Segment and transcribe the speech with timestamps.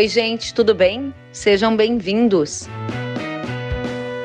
[0.00, 1.12] Oi, gente, tudo bem?
[1.30, 2.66] Sejam bem-vindos.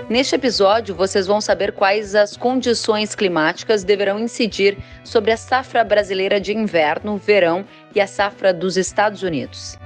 [0.09, 6.39] Neste episódio, vocês vão saber quais as condições climáticas deverão incidir sobre a safra brasileira
[6.39, 9.77] de inverno, verão e a safra dos Estados Unidos.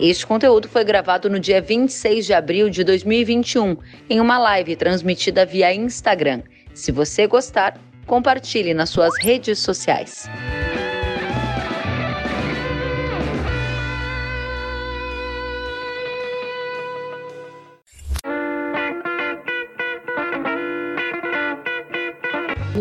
[0.00, 3.76] Este conteúdo foi gravado no dia 26 de abril de 2021,
[4.10, 6.42] em uma live transmitida via Instagram.
[6.74, 10.28] Se você gostar, compartilhe nas suas redes sociais.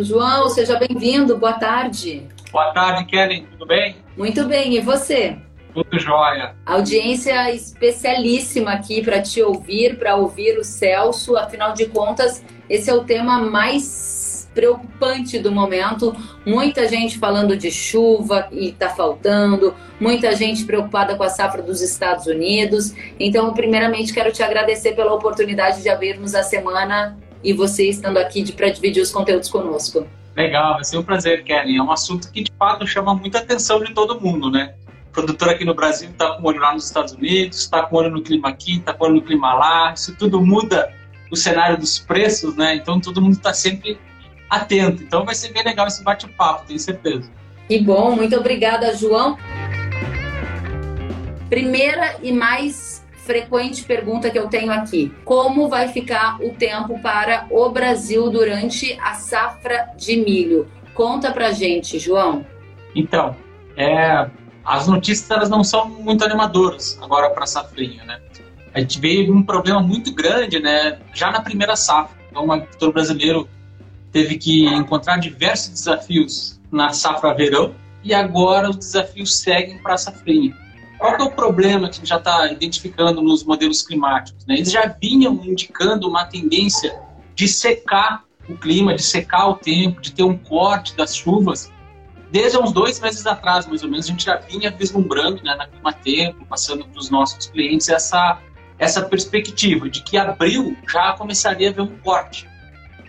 [0.03, 1.37] João, seja bem-vindo.
[1.37, 2.27] Boa tarde.
[2.51, 3.45] Boa tarde, Kellen.
[3.51, 3.95] Tudo bem?
[4.17, 4.75] Muito bem.
[4.75, 5.37] E você?
[5.73, 6.53] Tudo jóia.
[6.65, 11.37] Audiência especialíssima aqui para te ouvir, para ouvir o Celso.
[11.37, 16.15] Afinal de contas, esse é o tema mais preocupante do momento.
[16.45, 21.81] Muita gente falando de chuva e está faltando, muita gente preocupada com a safra dos
[21.81, 22.93] Estados Unidos.
[23.19, 28.51] Então, primeiramente, quero te agradecer pela oportunidade de abrirmos a semana e você estando aqui
[28.51, 30.07] para dividir os conteúdos conosco.
[30.35, 31.77] Legal, vai ser um prazer, Kelly.
[31.77, 34.75] É um assunto que de fato chama muita atenção de todo mundo, né?
[35.09, 38.09] O produtor aqui no Brasil está com olho lá nos Estados Unidos, está com olho
[38.09, 39.93] no clima aqui, está com olho no clima lá.
[39.93, 40.93] Isso tudo muda
[41.29, 42.75] o cenário dos preços, né?
[42.75, 43.99] Então todo mundo está sempre
[44.49, 45.03] atento.
[45.03, 47.29] Então vai ser bem legal esse bate-papo, tenho certeza.
[47.67, 49.37] Que bom, muito obrigada, João.
[51.49, 52.90] Primeira e mais
[53.31, 58.97] frequente pergunta que eu tenho aqui: como vai ficar o tempo para o Brasil durante
[59.01, 60.67] a safra de milho?
[60.93, 62.45] Conta pra gente, João.
[62.93, 63.33] Então,
[63.77, 64.29] é,
[64.65, 68.19] as notícias elas não são muito animadoras agora para a safrinha, né?
[68.73, 70.99] A gente veio um problema muito grande, né?
[71.13, 73.47] Já na primeira safra, então o agricultor brasileiro
[74.11, 79.97] teve que encontrar diversos desafios na safra verão e agora os desafios seguem para a
[79.97, 80.53] safrinha.
[81.01, 84.45] Qual é o problema que já está identificando nos modelos climáticos?
[84.45, 84.57] Né?
[84.57, 86.95] Eles já vinham indicando uma tendência
[87.33, 91.71] de secar o clima, de secar o tempo, de ter um corte das chuvas.
[92.29, 95.65] Desde uns dois meses atrás, mais ou menos, a gente já vinha vislumbrando né, na
[95.65, 98.39] Clima Tempo, passando para os nossos clientes essa,
[98.77, 102.47] essa perspectiva de que abril já começaria a ver um corte.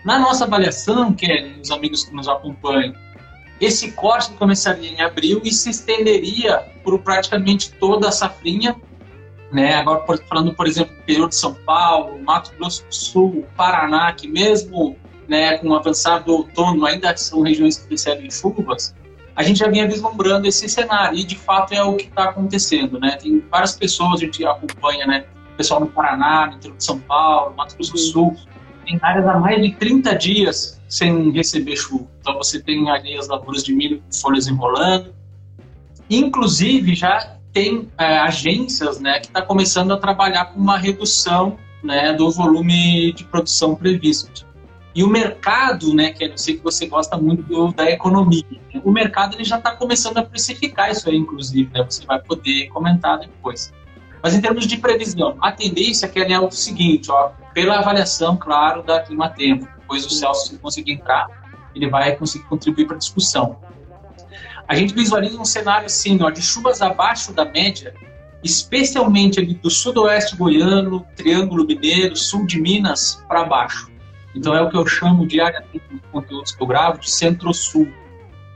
[0.03, 2.95] Na nossa avaliação, Kelly, os amigos que nos acompanham,
[3.63, 8.75] esse corte começaria em abril e se estenderia por praticamente toda a safrinha.
[9.51, 9.75] Né?
[9.75, 14.27] Agora, falando, por exemplo, do interior de São Paulo, Mato Grosso do Sul, Paraná, que
[14.27, 14.97] mesmo
[15.27, 18.95] né, com o avançar do outono ainda são regiões que recebem chuvas,
[19.35, 22.99] a gente já vinha vislumbrando esse cenário e de fato é o que está acontecendo.
[22.99, 23.17] Né?
[23.21, 25.25] Tem várias pessoas, a gente acompanha, né?
[25.55, 28.35] pessoal no Paraná, no interior de São Paulo, Mato Grosso do Sul,
[28.85, 32.07] tem áreas há mais de 30 dias sem receber chuva.
[32.19, 35.11] Então você tem ali as lavouras de milho com folhas enrolando.
[36.07, 41.57] Inclusive já tem é, agências né, que estão tá começando a trabalhar com uma redução
[41.83, 44.45] né, do volume de produção previsto.
[44.93, 48.79] E o mercado, né, que eu sei que você gosta muito do, da economia, né,
[48.83, 52.67] o mercado ele já está começando a precificar isso aí, inclusive, né, você vai poder
[52.67, 53.73] comentar depois.
[54.21, 58.83] Mas em termos de previsão, a tendência é, é o seguinte, ó, pela avaliação, claro,
[58.83, 61.27] da Clima Tempo, depois o Celso, se conseguir entrar,
[61.75, 63.59] ele vai conseguir contribuir para a discussão.
[64.67, 67.93] A gente visualiza um cenário assim, ó, de chuvas abaixo da média,
[68.43, 73.91] especialmente ali do sudoeste goiano, Triângulo Mineiro, sul de Minas para baixo.
[74.35, 75.79] Então é o que eu chamo de área de
[76.11, 77.87] conteúdos que eu gravo de centro-sul.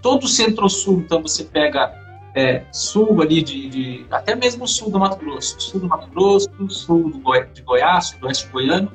[0.01, 1.93] Todo o centro-sul, então você pega
[2.33, 6.49] é, sul ali de, de, até mesmo sul do Mato Grosso, sul do Mato Grosso,
[6.69, 8.91] sul do Goi, de Goiás, sudoeste goiano,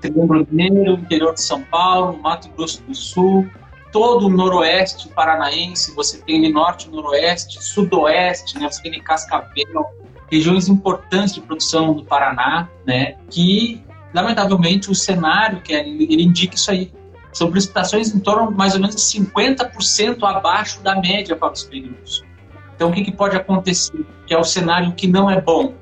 [0.00, 3.48] Triângulo Mineiro, interior de São Paulo, Mato Grosso do Sul,
[3.92, 9.86] todo o noroeste paranaense, você tem ali norte, noroeste, sudoeste, né, você tem Cascavel,
[10.30, 13.82] regiões importantes de produção do Paraná, né, que
[14.12, 16.92] lamentavelmente o cenário que é, ele indica isso aí.
[17.32, 22.24] São precipitações em torno mais ou menos de 50% abaixo da média para os períodos.
[22.74, 24.04] Então, o que, que pode acontecer?
[24.26, 25.74] Que é o cenário que não é bom.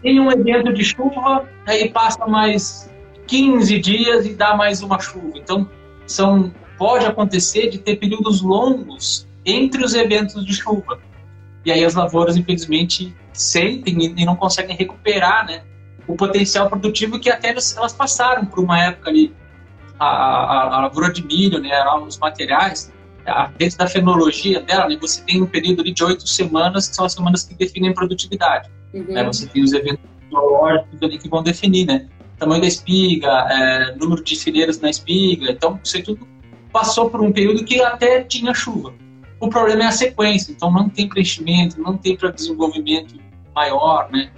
[0.00, 2.90] Tem um evento de chuva, aí passa mais
[3.26, 5.36] 15 dias e dá mais uma chuva.
[5.36, 5.68] Então,
[6.06, 11.00] são, pode acontecer de ter períodos longos entre os eventos de chuva.
[11.64, 15.62] E aí as lavouras, infelizmente, sentem e não conseguem recuperar né,
[16.06, 19.34] o potencial produtivo que até elas passaram por uma época ali.
[19.98, 21.70] A, a, a lavoura de milho, né,
[22.04, 22.92] os materiais,
[23.56, 27.12] dentro da fenologia dela, né, você tem um período de oito semanas, que são as
[27.12, 28.68] semanas que definem produtividade.
[28.92, 29.04] Uhum.
[29.04, 32.08] Né, você tem os eventos biológicos ali que vão definir, né?
[32.38, 35.50] Tamanho da espiga, é, número de fileiras na espiga.
[35.50, 36.26] Então, isso tudo
[36.72, 38.92] passou por um período que até tinha chuva.
[39.40, 40.52] O problema é a sequência.
[40.52, 43.14] Então, não tem crescimento, não tem para desenvolvimento
[43.54, 44.30] maior, né?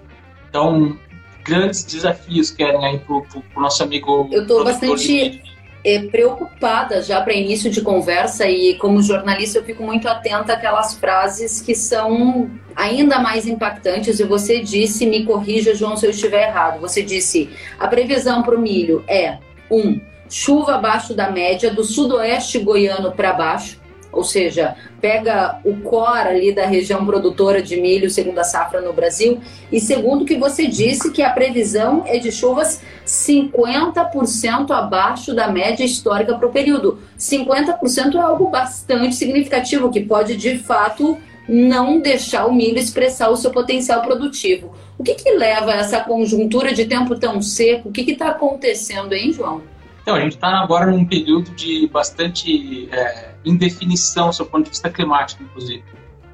[0.49, 0.99] Então,
[1.45, 4.29] grandes desafios querem aí para o nosso amigo.
[4.31, 5.43] Eu estou bastante
[5.87, 10.95] é, preocupada já para início de conversa e como jornalista eu fico muito atenta àquelas
[10.95, 16.49] frases que são ainda mais impactantes e você disse, me corrija João se eu estiver
[16.49, 17.49] errado, você disse
[17.79, 19.39] a previsão para o milho é
[19.71, 23.81] um, chuva abaixo da média do sudoeste goiano para baixo,
[24.13, 29.41] ou seja, pega o core ali da região produtora de milho, segunda safra no Brasil,
[29.71, 35.85] e segundo que você disse que a previsão é de chuvas 50% abaixo da média
[35.85, 36.99] histórica para o período.
[37.19, 41.19] 50% é algo bastante significativo, que pode de fato
[41.49, 44.73] não deixar o milho expressar o seu potencial produtivo.
[44.99, 47.89] O que, que leva a essa conjuntura de tempo tão seco?
[47.89, 49.63] O que está acontecendo, hein, João?
[50.07, 54.89] Então, a gente está agora num período de bastante é, indefinição, do ponto de vista
[54.89, 55.83] climático, inclusive.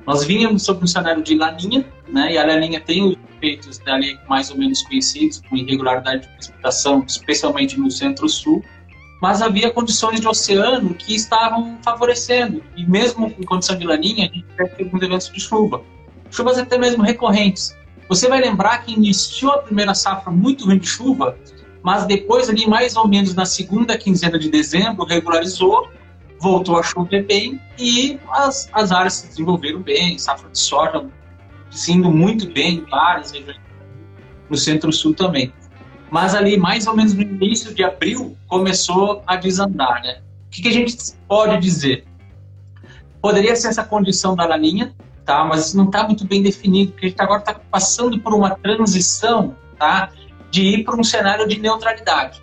[0.06, 4.20] Nós vínhamos sobre um cenário de laninha, né, e a laninha tem os efeitos dali
[4.28, 8.62] mais ou menos conhecidos, com irregularidade de precipitação, especialmente no centro-sul,
[9.22, 14.34] mas havia condições de oceano que estavam favorecendo, e mesmo em condição de laninha, a
[14.34, 15.82] gente teve alguns eventos de chuva.
[16.30, 17.74] Chuvas até mesmo recorrentes.
[18.06, 21.38] Você vai lembrar que iniciou a primeira safra muito ruim de chuva,
[21.82, 25.88] mas depois ali mais ou menos na segunda quinzena de dezembro regularizou,
[26.38, 31.06] voltou a chover bem e as, as áreas se desenvolveram bem, safra de soja
[31.88, 33.60] indo muito bem em várias regiões
[34.48, 35.52] no centro-sul também.
[36.10, 40.20] Mas ali mais ou menos no início de abril começou a desandar, né?
[40.46, 40.94] O que, que a gente
[41.26, 42.04] pode dizer?
[43.22, 44.94] Poderia ser essa condição da laninha,
[45.24, 45.42] tá?
[45.44, 48.50] Mas isso não está muito bem definido, porque a gente agora está passando por uma
[48.50, 50.10] transição, tá?
[50.52, 52.42] De ir para um cenário de neutralidade.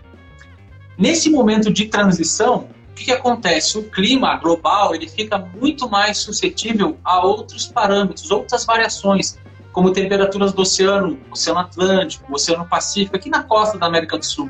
[0.97, 3.77] Nesse momento de transição, o que, que, acontece?
[3.77, 9.37] O clima global ele fica muito mais suscetível a outros parâmetros, outras variações,
[9.71, 14.49] como temperaturas do oceano, oceano Atlântico, oceano Pacífico, aqui na costa da América do Sul.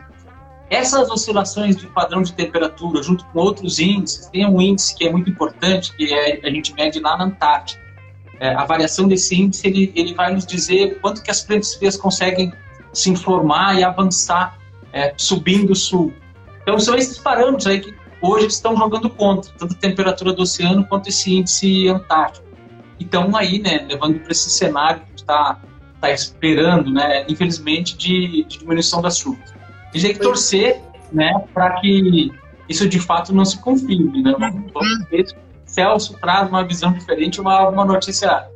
[0.70, 5.12] Essas oscilações de padrão de temperatura, junto com outros índices, tem um índice que é
[5.12, 7.82] muito importante, que é, a gente mede lá na Antártica.
[8.40, 11.98] É, a variação desse índice ele, ele vai nos dizer quanto que as frentes frias
[11.98, 12.54] conseguem
[12.94, 14.58] se informar e avançar
[14.92, 16.14] é, subindo o sul.
[16.62, 20.86] Então são esses parâmetros aí que hoje estão jogando contra, tanto a temperatura do oceano
[20.86, 22.48] quanto esse índice antártico.
[23.00, 25.60] Então aí, né, levando para esse cenário que está
[26.02, 29.54] tá esperando, né, infelizmente, de, de diminuição das chuvas.
[29.94, 30.82] A gente tem que torcer,
[31.12, 32.32] né, para que
[32.68, 34.36] isso de fato não se confirme, né?
[34.38, 38.48] Vamos ver se Celso traz uma visão diferente, uma, uma notícia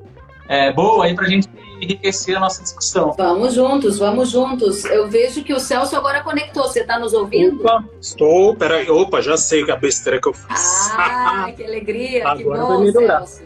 [0.47, 1.47] é, boa aí para a gente
[1.83, 3.13] enriquecer a nossa discussão.
[3.17, 4.85] Vamos juntos, vamos juntos.
[4.85, 6.63] Eu vejo que o Celso agora conectou.
[6.63, 7.59] Você está nos ouvindo?
[7.61, 8.55] Opa, estou.
[8.55, 10.91] Peraí, opa, já sei a besteira que eu fiz.
[10.97, 13.43] Ah, que alegria, agora que bom, Celso.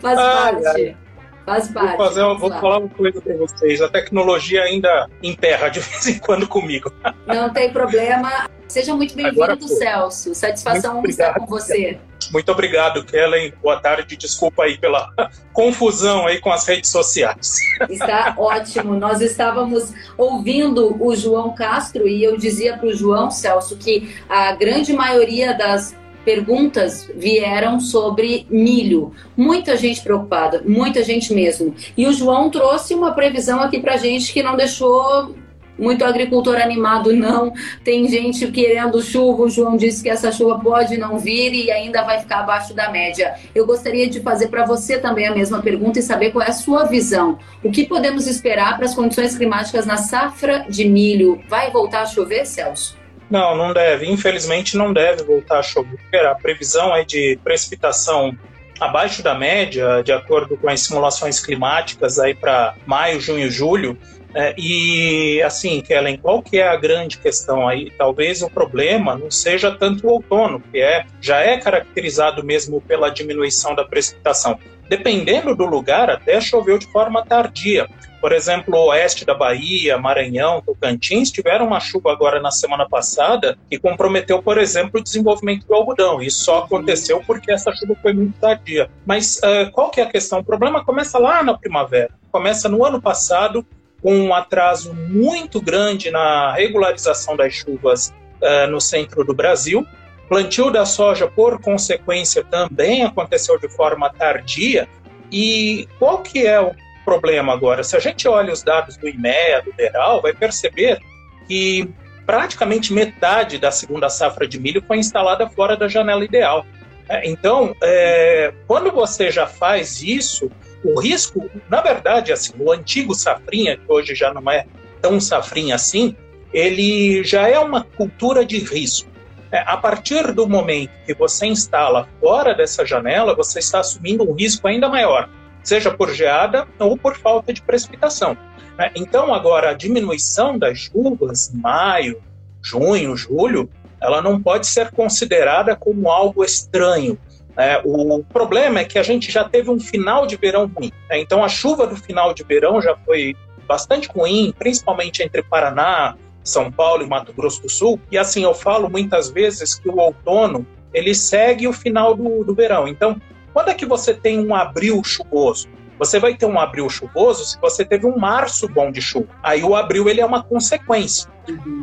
[0.00, 0.66] Faz ai, parte.
[0.66, 1.07] Ai.
[1.48, 1.96] Faz parte.
[1.96, 3.80] Vou, fazer, vou falar uma coisa para vocês.
[3.80, 6.92] A tecnologia ainda enterra de vez em quando comigo.
[7.26, 8.50] Não tem problema.
[8.68, 10.34] Seja muito bem-vindo, Celso.
[10.34, 11.98] Satisfação estar com você.
[12.30, 13.54] Muito obrigado, Kellen.
[13.62, 14.14] Boa tarde.
[14.14, 15.10] Desculpa aí pela
[15.54, 17.56] confusão aí com as redes sociais.
[17.88, 18.94] Está ótimo.
[18.94, 24.52] Nós estávamos ouvindo o João Castro e eu dizia para o João Celso que a
[24.52, 25.96] grande maioria das
[26.28, 29.14] perguntas vieram sobre milho.
[29.34, 31.74] Muita gente preocupada, muita gente mesmo.
[31.96, 35.34] E o João trouxe uma previsão aqui para gente que não deixou
[35.78, 37.50] muito agricultor animado não.
[37.82, 39.44] Tem gente querendo chuva.
[39.44, 42.90] O João disse que essa chuva pode não vir e ainda vai ficar abaixo da
[42.90, 43.36] média.
[43.54, 46.52] Eu gostaria de fazer para você também a mesma pergunta e saber qual é a
[46.52, 47.38] sua visão.
[47.64, 51.40] O que podemos esperar para as condições climáticas na safra de milho?
[51.48, 52.97] Vai voltar a chover, Celso?
[53.30, 54.10] Não, não deve.
[54.10, 55.98] Infelizmente não deve voltar a chover.
[56.26, 58.36] A previsão é de precipitação
[58.80, 63.98] abaixo da média, de acordo com as simulações climáticas aí para maio, junho, julho.
[64.34, 67.90] É, e assim, Kellen, qual que é a grande questão aí?
[67.96, 73.08] Talvez o problema não seja tanto o outono, que é já é caracterizado mesmo pela
[73.10, 74.58] diminuição da precipitação.
[74.88, 77.86] Dependendo do lugar, até choveu de forma tardia.
[78.20, 83.56] Por exemplo, o oeste da Bahia, Maranhão, Tocantins tiveram uma chuva agora na semana passada
[83.70, 86.20] que comprometeu, por exemplo, o desenvolvimento do algodão.
[86.20, 88.90] Isso só aconteceu porque essa chuva foi muito tardia.
[89.06, 90.40] Mas uh, qual que é a questão?
[90.40, 92.10] O problema começa lá na primavera.
[92.32, 93.64] Começa no ano passado,
[94.02, 99.86] com um atraso muito grande na regularização das chuvas uh, no centro do Brasil.
[100.28, 104.88] Plantio da soja, por consequência, também aconteceu de forma tardia.
[105.32, 106.72] E qual que é o
[107.04, 107.82] problema agora?
[107.82, 111.00] Se a gente olha os dados do IMEA, do DERAL, vai perceber
[111.46, 111.88] que
[112.26, 116.66] praticamente metade da segunda safra de milho foi instalada fora da janela ideal.
[117.08, 120.50] É, então, é, quando você já faz isso,
[120.84, 124.66] o risco, na verdade, assim, o antigo safrinha, que hoje já não é
[125.00, 126.16] tão safrinha assim,
[126.52, 129.08] ele já é uma cultura de risco.
[129.50, 134.34] É, a partir do momento que você instala fora dessa janela, você está assumindo um
[134.34, 135.28] risco ainda maior,
[135.62, 138.36] seja por geada ou por falta de precipitação.
[138.78, 142.22] É, então, agora, a diminuição das chuvas, maio,
[142.62, 143.68] junho, julho,
[144.00, 147.18] ela não pode ser considerada como algo estranho.
[147.58, 150.92] É, o problema é que a gente já teve um final de verão ruim.
[151.10, 151.18] Né?
[151.18, 153.34] Então, a chuva do final de verão já foi
[153.66, 158.00] bastante ruim, principalmente entre Paraná, São Paulo e Mato Grosso do Sul.
[158.12, 162.54] E assim, eu falo muitas vezes que o outono ele segue o final do, do
[162.54, 162.86] verão.
[162.86, 163.20] Então,
[163.52, 165.68] quando é que você tem um abril chuvoso?
[165.98, 169.28] Você vai ter um abril chuvoso se você teve um março bom de chuva.
[169.42, 171.28] Aí o abril ele é uma consequência.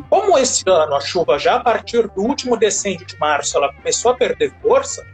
[0.08, 4.12] Como esse ano a chuva já a partir do último decêndio de março ela começou
[4.12, 5.04] a perder força,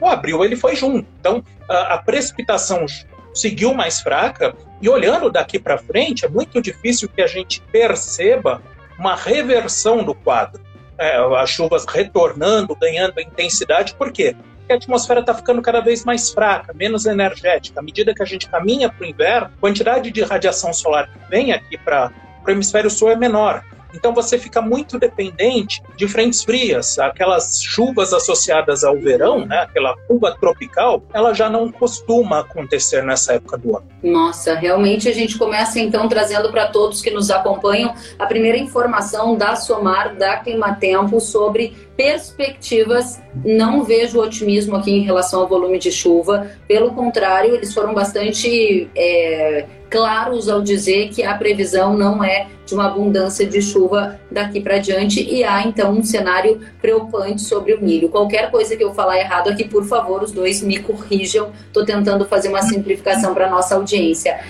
[0.00, 1.06] o abril ele foi junto.
[1.20, 2.86] Então a, a precipitação
[3.34, 8.62] seguiu mais fraca e olhando daqui para frente é muito difícil que a gente perceba
[8.98, 10.64] uma reversão do quadro.
[10.98, 14.34] É, as chuvas retornando, ganhando intensidade, por quê?
[14.66, 17.80] que a atmosfera está ficando cada vez mais fraca, menos energética.
[17.80, 21.18] À medida que a gente caminha para o inverno, a quantidade de radiação solar que
[21.30, 22.12] vem aqui para
[22.44, 23.64] o hemisfério sul é menor.
[23.96, 26.98] Então você fica muito dependente de frentes frias.
[26.98, 33.34] Aquelas chuvas associadas ao verão, né, aquela chuva tropical, ela já não costuma acontecer nessa
[33.34, 33.86] época do ano.
[34.02, 39.36] Nossa, realmente a gente começa então trazendo para todos que nos acompanham a primeira informação
[39.36, 43.20] da Somar, da Climatempo, sobre perspectivas.
[43.44, 46.50] Não vejo otimismo aqui em relação ao volume de chuva.
[46.68, 52.74] Pelo contrário, eles foram bastante é, claros ao dizer que a previsão não é de
[52.74, 57.82] uma abundância de chuva daqui para diante e há então um cenário preocupante sobre o
[57.82, 58.08] milho.
[58.08, 61.52] Qualquer coisa que eu falar errado aqui, por favor, os dois me corrijam.
[61.66, 64.40] Estou tentando fazer uma simplificação para nossa audiência.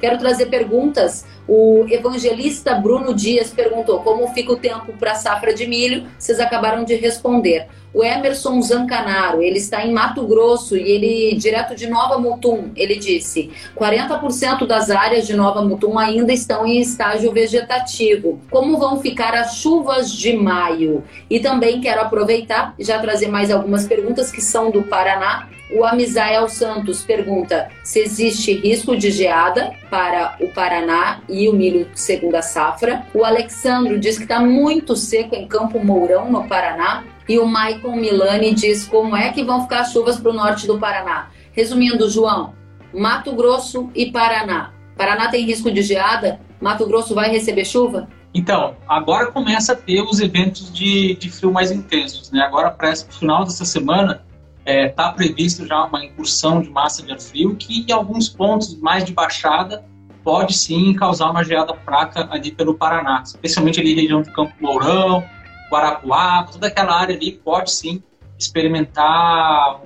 [0.00, 5.66] Quero trazer perguntas o evangelista Bruno Dias perguntou como fica o tempo para safra de
[5.66, 6.06] milho.
[6.18, 7.68] Vocês acabaram de responder.
[7.92, 12.96] O Emerson Zancanaro, ele está em Mato Grosso e ele, direto de Nova Mutum, ele
[12.96, 18.40] disse: 40% das áreas de Nova Mutum ainda estão em estágio vegetativo.
[18.50, 21.04] Como vão ficar as chuvas de maio?
[21.28, 25.50] E também quero aproveitar e já trazer mais algumas perguntas que são do Paraná.
[25.74, 31.88] O Amisael Santos pergunta se existe risco de geada para o Paraná e o milho
[31.94, 33.06] segunda safra.
[33.14, 37.04] O Alexandro diz que está muito seco em Campo Mourão, no Paraná.
[37.28, 40.66] E o Maicon Milani diz como é que vão ficar as chuvas para o norte
[40.66, 41.30] do Paraná.
[41.52, 42.54] Resumindo, João,
[42.92, 44.72] Mato Grosso e Paraná.
[44.96, 46.40] Paraná tem risco de geada?
[46.60, 48.08] Mato Grosso vai receber chuva?
[48.34, 52.30] Então, agora começa a ter os eventos de, de frio mais intensos.
[52.30, 52.40] Né?
[52.40, 54.24] Agora, para o final dessa semana,
[54.64, 58.28] está é, tá previsto já uma incursão de massa de ar frio que em alguns
[58.28, 59.84] pontos mais de baixada
[60.22, 65.24] pode sim causar uma geada fraca ali pelo Paraná, especialmente ali região do Campo Mourão,
[65.70, 68.02] Guarapuava, toda aquela área ali pode sim
[68.38, 69.80] experimentar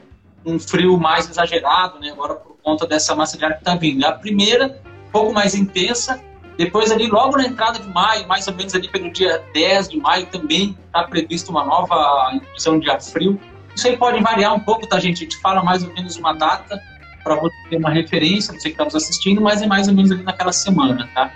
[0.45, 4.05] um frio mais exagerado, né, agora por conta dessa massa de ar que está vindo.
[4.05, 6.23] A primeira, um pouco mais intensa,
[6.57, 9.99] depois ali logo na entrada de maio, mais ou menos ali pelo dia 10 de
[9.99, 13.39] maio também está previsto uma nova incursão de ar frio,
[13.75, 15.17] isso aí pode variar um pouco, tá, gente?
[15.17, 16.81] A gente fala mais ou menos uma data
[17.27, 19.95] para você ter uma referência, não sei que está nos assistindo, mas é mais ou
[19.95, 21.33] menos ali naquela semana, tá?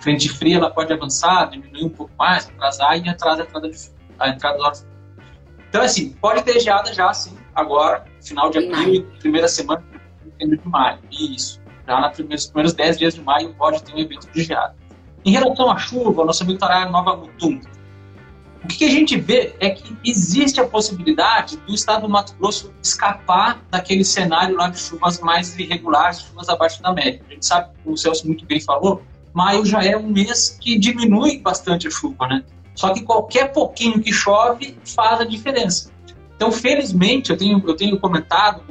[0.00, 3.76] Frente fria, ela pode avançar, diminuir um pouco mais, atrasar e atrasa a entrada, de,
[4.18, 4.58] a entrada.
[5.68, 9.84] Então, assim, pode ter geada já, assim, agora, final de abril primeira semana
[10.38, 10.98] de maio.
[11.12, 11.60] Isso.
[11.86, 14.74] Já nos primeiros, primeiros 10 dias de maio pode ter um evento de geada.
[15.26, 17.60] Em relação à chuva, nosso amigo Tará Nova Mutum,
[18.64, 22.72] o que a gente vê é que existe a possibilidade do estado do Mato Grosso
[22.82, 27.20] escapar daquele cenário lá de chuvas mais irregulares, chuvas abaixo da média.
[27.28, 29.02] A gente sabe, como o Celso muito bem falou,
[29.34, 32.42] maio já é um mês que diminui bastante a chuva, né?
[32.74, 35.92] Só que qualquer pouquinho que chove faz a diferença.
[36.34, 38.62] Então, felizmente, eu tenho, eu tenho comentado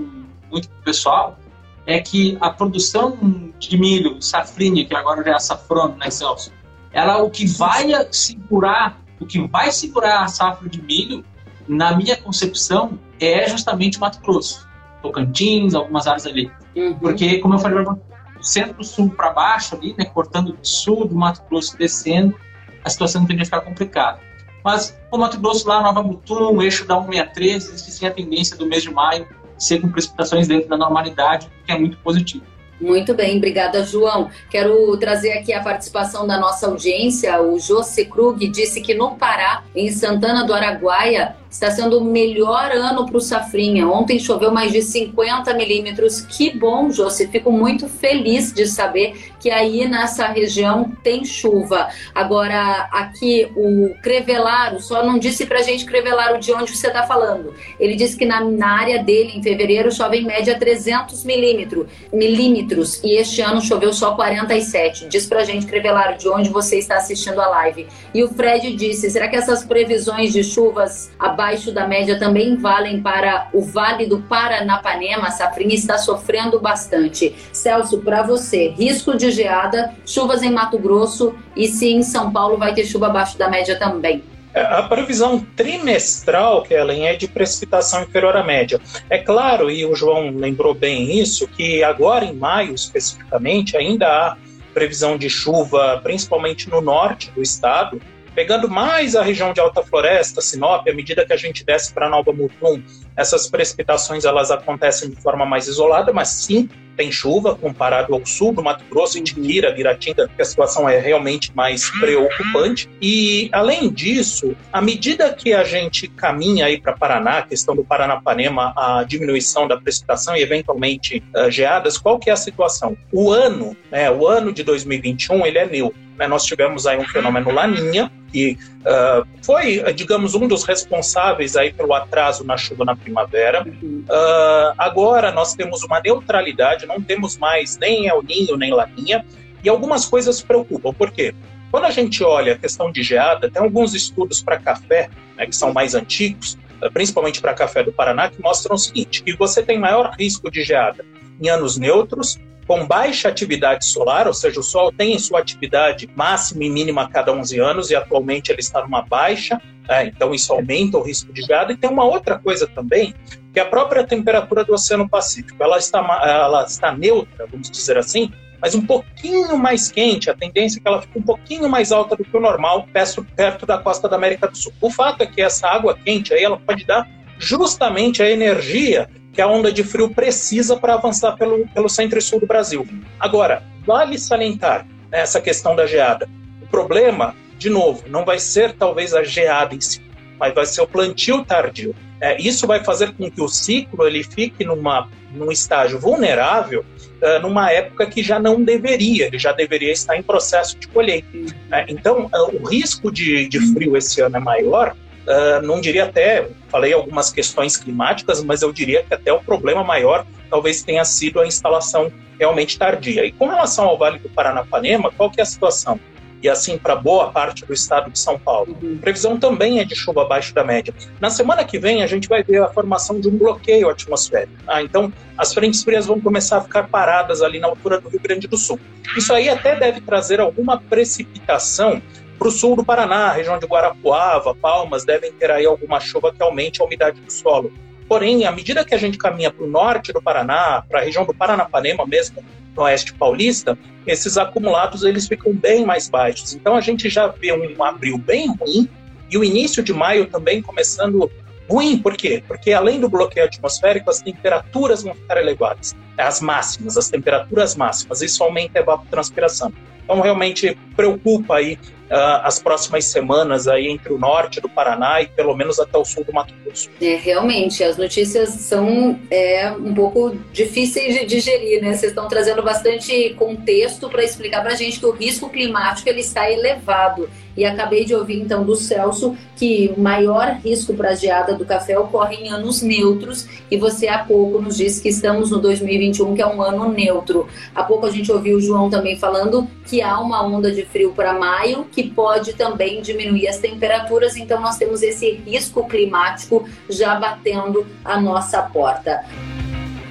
[0.51, 1.37] muito com o pessoal,
[1.85, 3.17] é que a produção
[3.59, 6.51] de milho, safrinha, que agora já é safrona, né, Celso?
[6.91, 11.23] Ela, o que vai segurar o que vai segurar a safra de milho,
[11.67, 14.67] na minha concepção, é justamente Mato Grosso,
[15.01, 16.51] Tocantins, algumas áreas ali.
[16.75, 16.95] Uhum.
[16.95, 17.99] Porque, como eu falei, do
[18.41, 22.35] centro-sul para baixo ali, né, cortando do sul do Mato Grosso descendo,
[22.83, 24.19] a situação tende a ficar complicada.
[24.63, 28.65] Mas o Mato Grosso lá, Nova Mutum, eixo da 163, existe sim a tendência do
[28.65, 29.27] mês de maio
[29.57, 32.43] ser com precipitações dentro da normalidade, que é muito positivo.
[32.83, 34.29] Muito bem, obrigada, João.
[34.49, 37.41] Quero trazer aqui a participação da nossa audiência.
[37.41, 42.71] O José Krug disse que no Pará, em Santana do Araguaia, está sendo o melhor
[42.71, 43.87] ano para o Safrinha.
[43.87, 46.21] Ontem choveu mais de 50 milímetros.
[46.21, 47.27] Que bom, Josi.
[47.27, 51.89] Fico muito feliz de saber que aí nessa região tem chuva.
[52.13, 57.03] Agora, aqui o Crevelaro só não disse para a gente, Crevelaro, de onde você está
[57.03, 57.53] falando.
[57.79, 62.99] Ele disse que na, na, área dele, em fevereiro, chove em média 300 milímetros, milímetros
[63.03, 65.07] e este ano choveu só 47.
[65.07, 67.85] Diz para a gente, Crevelaro, de onde você está assistindo a live.
[68.11, 71.42] E o Fred disse: será que essas previsões de chuvas abaixo
[71.73, 75.27] da média também valem para o Vale do Paranapanema?
[75.27, 77.35] A Safrinha está sofrendo bastante.
[77.51, 82.57] Celso, para você, risco de geada, chuvas em Mato Grosso e se em São Paulo
[82.57, 84.23] vai ter chuva abaixo da média também.
[84.53, 88.79] É, a previsão trimestral, Kellen, é de precipitação inferior à média.
[89.09, 94.37] É claro, e o João lembrou bem isso, que agora em maio especificamente ainda há
[94.73, 98.01] previsão de chuva, principalmente no norte do estado,
[98.33, 102.09] pegando mais a região de Alta Floresta, Sinop, à medida que a gente desce para
[102.09, 102.81] Nova Mutum,
[103.15, 108.53] essas precipitações elas acontecem de forma mais isolada, mas sim tem chuva comparado ao sul
[108.53, 112.89] do Mato Grosso, Itiquira, Guiratinga, que a situação é realmente mais preocupante.
[113.01, 118.73] E além disso, à medida que a gente caminha aí para Paraná, questão do Paranapanema,
[118.75, 122.95] a diminuição da precipitação e eventualmente uh, geadas, qual que é a situação?
[123.11, 125.99] O ano, né, o ano de 2021, ele é neutro.
[126.17, 126.27] Né?
[126.27, 131.93] Nós tivemos aí um fenômeno Laninha, que uh, foi, digamos, um dos responsáveis aí pelo
[131.93, 133.63] atraso na chuva na primavera.
[133.63, 139.23] Uh, agora nós temos uma neutralidade, não temos mais nem El Ninho nem Laninha,
[139.63, 140.91] e algumas coisas preocupam.
[140.91, 141.33] Por quê?
[141.69, 145.55] Quando a gente olha a questão de geada, tem alguns estudos para café, né, que
[145.55, 149.61] são mais antigos, ah, principalmente para café do Paraná, que mostram o seguinte: que você
[149.61, 151.05] tem maior risco de geada
[151.39, 156.63] em anos neutros com baixa atividade solar, ou seja, o Sol tem sua atividade máxima
[156.63, 160.51] e mínima a cada 11 anos e atualmente ele está numa baixa, é, então isso
[160.53, 161.73] aumenta o risco de geada.
[161.73, 163.13] E tem uma outra coisa também,
[163.51, 167.97] que é a própria temperatura do Oceano Pacífico, ela está, ela está neutra, vamos dizer
[167.97, 171.91] assim, mas um pouquinho mais quente, a tendência é que ela fique um pouquinho mais
[171.91, 174.71] alta do que o normal perto, perto da costa da América do Sul.
[174.79, 177.05] O fato é que essa água quente aí, ela pode dar
[177.43, 182.21] justamente a energia que a onda de frio precisa para avançar pelo, pelo centro e
[182.21, 182.87] sul do Brasil.
[183.19, 186.29] Agora, vale salientar né, essa questão da geada.
[186.61, 190.01] O problema, de novo, não vai ser talvez a geada em si,
[190.39, 191.95] mas vai ser o plantio tardio.
[192.21, 196.85] É, isso vai fazer com que o ciclo ele fique numa, num estágio vulnerável
[197.23, 201.27] uh, numa época que já não deveria, ele já deveria estar em processo de colheita.
[201.71, 204.95] É, então, uh, o risco de, de frio esse ano é maior,
[205.27, 209.83] uh, não diria até, falei algumas questões climáticas, mas eu diria que até o problema
[209.83, 213.25] maior talvez tenha sido a instalação realmente tardia.
[213.25, 215.99] E com relação ao Vale do Paranapanema, qual que é a situação?
[216.41, 218.77] E assim para boa parte do estado de São Paulo.
[218.81, 218.97] Uhum.
[218.97, 220.93] Previsão também é de chuva abaixo da média.
[221.21, 224.53] Na semana que vem a gente vai ver a formação de um bloqueio atmosférico.
[224.67, 228.19] Ah, então as frentes frias vão começar a ficar paradas ali na altura do Rio
[228.19, 228.77] Grande do Sul.
[229.15, 232.01] Isso aí até deve trazer alguma precipitação
[232.37, 236.41] para o sul do Paraná, região de Guarapuava, Palmas, devem ter aí alguma chuva que
[236.41, 237.71] aumente a umidade do solo.
[238.07, 241.25] Porém, à medida que a gente caminha para o norte do Paraná, para a região
[241.25, 242.43] do Paranapanema mesmo,
[242.75, 246.53] no oeste paulista, esses acumulados eles ficam bem mais baixos.
[246.53, 248.89] Então a gente já vê um abril bem ruim
[249.29, 251.31] e o início de maio também começando
[251.69, 251.97] ruim.
[251.97, 252.43] Por quê?
[252.47, 255.95] Porque além do bloqueio atmosférico, as temperaturas vão ficar elevadas.
[256.17, 258.21] As máximas, as temperaturas máximas.
[258.21, 259.71] Isso aumenta a evapotranspiração.
[260.03, 261.79] Então realmente preocupa aí
[262.13, 266.23] as próximas semanas aí entre o norte do Paraná e pelo menos até o sul
[266.23, 266.89] do Mato Grosso.
[267.01, 271.93] É, realmente, as notícias são é, um pouco difíceis de digerir, né?
[271.93, 276.21] Vocês estão trazendo bastante contexto para explicar para a gente que o risco climático ele
[276.21, 277.29] está elevado.
[277.55, 281.65] E acabei de ouvir então do Celso que o maior risco para a geada do
[281.65, 286.33] café ocorre em anos neutros e você há pouco nos disse que estamos no 2021,
[286.35, 287.47] que é um ano neutro.
[287.73, 291.13] Há pouco a gente ouviu o João também falando que há uma onda de frio
[291.13, 297.15] para maio que pode também diminuir as temperaturas, então nós temos esse risco climático já
[297.15, 299.23] batendo a nossa porta.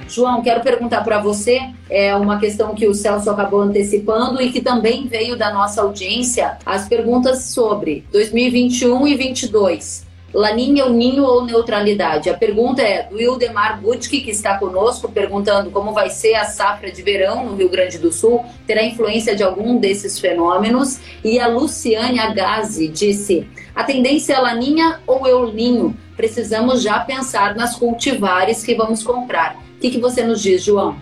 [0.07, 4.61] João, quero perguntar para você é uma questão que o Celso acabou antecipando e que
[4.61, 10.13] também veio da nossa audiência, as perguntas sobre 2021 e 22.
[10.33, 12.27] Laninha, Ninho ou neutralidade?
[12.27, 16.91] A pergunta é do Ildemar Butke, que está conosco, perguntando como vai ser a safra
[16.91, 20.99] de verão no Rio Grande do Sul, terá influência de algum desses fenômenos?
[21.23, 25.95] E a Luciane Agazi disse, a tendência é Laninha ou El Ninho?
[26.17, 29.62] Precisamos já pensar nas cultivares que vamos comprar.
[29.83, 30.95] O que, que você nos diz, João?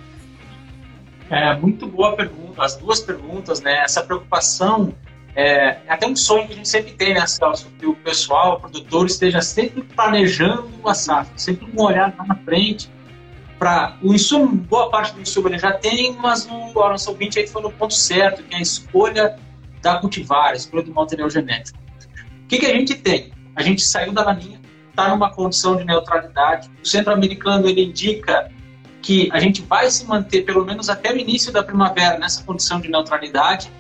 [1.29, 3.83] É, muito boa pergunta, as duas perguntas, né?
[3.83, 4.91] Essa preocupação
[5.35, 7.67] É, é até um sonho que a gente sempre tem, né, Celso?
[7.77, 12.35] Que o pessoal, o produtor, esteja sempre planejando a safra, sempre um olhar lá na
[12.35, 12.89] frente.
[13.59, 17.45] Para o insumo, boa parte do insumo ele já tem, mas o nosso ouvinte aí
[17.45, 19.37] foi no ponto certo, que é a escolha
[19.79, 21.77] da cultivar, a escolha do material genético.
[22.43, 23.31] O que, que a gente tem?
[23.55, 26.67] A gente saiu da laninha, está numa condição de neutralidade.
[26.83, 28.51] O centro-americano ele indica
[29.01, 32.79] que a gente vai se manter pelo menos até o início da primavera nessa condição
[32.79, 33.71] de neutralidade.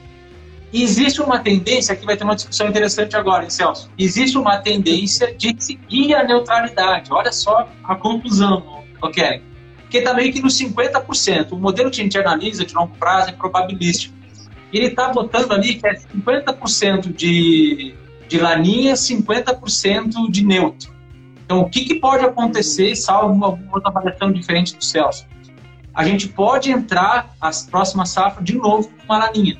[0.73, 3.89] E existe uma tendência, aqui vai ter uma discussão interessante agora, hein, Celso?
[3.97, 7.11] Existe uma tendência de seguir a neutralidade.
[7.11, 9.41] Olha só a conclusão, ok?
[9.81, 11.51] Porque está meio que nos 50%.
[11.51, 14.15] O modelo que a gente analisa de longo prazo é probabilístico.
[14.71, 17.93] Ele está botando ali que é 50% de,
[18.29, 21.00] de laninha, 50% de neutro.
[21.51, 25.27] Então, o que, que pode acontecer, salvo uma, outra avaliação diferente do Celso?
[25.93, 29.57] A gente pode entrar as próximas safras de novo com uma laninha,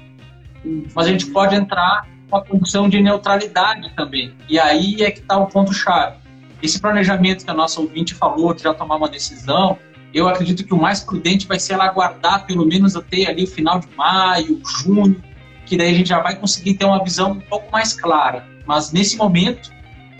[0.95, 4.33] mas a gente pode entrar com a condição de neutralidade também.
[4.47, 6.15] E aí é que está o ponto-chave.
[6.63, 9.77] Esse planejamento que a nossa ouvinte falou, de já tomar uma decisão,
[10.13, 13.47] eu acredito que o mais prudente vai ser ela aguardar pelo menos até ali o
[13.47, 15.21] final de maio, junho,
[15.65, 18.47] que daí a gente já vai conseguir ter uma visão um pouco mais clara.
[18.65, 19.73] Mas nesse momento,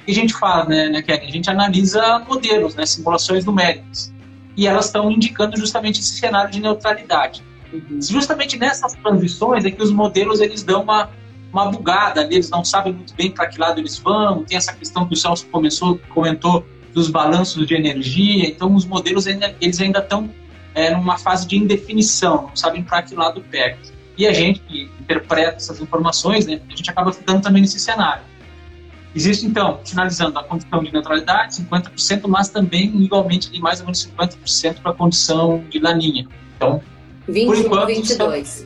[0.06, 4.12] que a gente fala, né, né a gente analisa modelos, né, simulações numéricas,
[4.56, 7.44] e elas estão indicando justamente esse cenário de neutralidade.
[7.72, 8.02] Uhum.
[8.02, 11.10] Justamente nessas transições é que os modelos eles dão uma,
[11.52, 15.08] uma bugada, eles não sabem muito bem para que lado eles vão, tem essa questão
[15.08, 20.00] que o Celso começou, comentou dos balanços de energia, então os modelos ainda, eles ainda
[20.00, 20.30] estão
[20.76, 23.78] é, numa fase de indefinição, não sabem para que lado pega.
[24.18, 28.24] E a gente que interpreta essas informações, né, a gente acaba ficando também nesse cenário.
[29.14, 34.08] Existe, então, finalizando, a condição de neutralidade, 50%, mas também, igualmente, de mais ou menos
[34.08, 36.28] 50% para a condição de laninha.
[36.56, 36.82] Então,
[37.28, 38.64] 21, por enquanto, 22.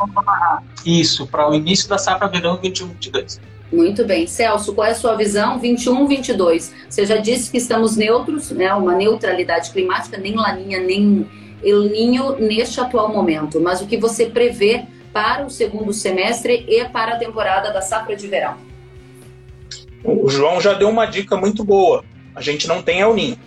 [0.86, 3.40] Isso, para o início da safra verão 21, 22.
[3.72, 4.28] Muito bem.
[4.28, 5.60] Celso, qual é a sua visão?
[5.60, 6.74] 21, 22.
[6.88, 8.74] Você já disse que estamos neutros, né?
[8.74, 11.28] uma neutralidade climática, nem laninha, nem
[11.64, 13.60] El Ninho neste atual momento.
[13.60, 18.16] Mas o que você prevê para o segundo semestre e para a temporada da safra
[18.16, 18.65] de verão?
[20.06, 22.04] O João já deu uma dica muito boa.
[22.36, 23.38] A gente não tem El Ninho.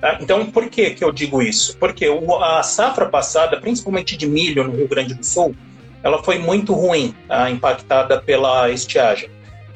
[0.00, 0.18] Tá?
[0.20, 1.76] Então, por que, que eu digo isso?
[1.78, 2.06] Porque
[2.42, 5.54] a safra passada, principalmente de milho no Rio Grande do Sul,
[6.02, 7.50] ela foi muito ruim, tá?
[7.50, 9.30] impactada pela estiagem.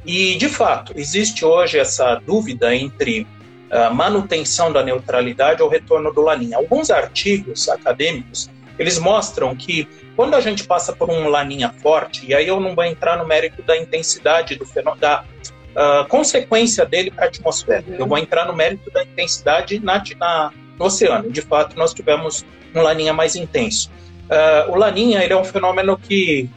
[0.05, 3.27] E, de fato, existe hoje essa dúvida entre
[3.70, 6.57] a manutenção da neutralidade ou retorno do laninha.
[6.57, 12.35] Alguns artigos acadêmicos, eles mostram que quando a gente passa por um laninha forte, e
[12.35, 15.25] aí eu não vou entrar no mérito da intensidade do fenômeno, da
[15.74, 17.84] uh, consequência dele para a atmosfera.
[17.88, 21.30] Eu vou entrar no mérito da intensidade na, na, no oceano.
[21.30, 23.90] De fato, nós tivemos um laninha mais intenso.
[24.24, 26.48] Uh, o laninha ele é um fenômeno que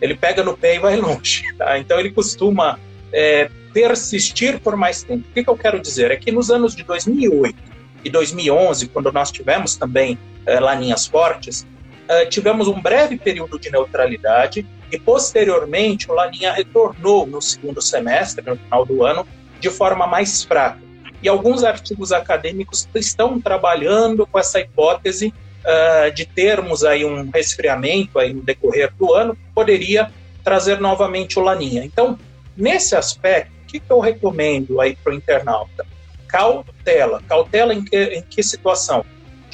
[0.00, 1.44] ele pega no pé e vai longe.
[1.56, 1.78] Tá?
[1.78, 2.78] Então ele costuma
[3.12, 5.26] é, persistir por mais tempo.
[5.28, 6.10] O que, que, eu quero dizer?
[6.10, 7.56] É que nos anos de 2008
[8.04, 11.66] e 2011, quando nós tivemos também é, laninhas fortes,
[12.08, 18.44] é, tivemos um breve período de neutralidade e posteriormente o Laninha retornou no segundo semestre,
[18.44, 19.26] no final do ano,
[19.58, 20.78] de forma mais fraca.
[21.22, 25.32] E alguns artigos acadêmicos estão trabalhando com essa hipótese
[25.64, 30.12] uh, de termos aí um resfriamento aí no decorrer do ano, poderia
[30.44, 31.82] trazer novamente o Laninha.
[31.82, 32.18] Então,
[32.54, 35.86] nesse aspecto, o que, que eu recomendo aí para o internauta?
[36.28, 37.22] Cautela.
[37.26, 39.04] Cautela em que, em que situação?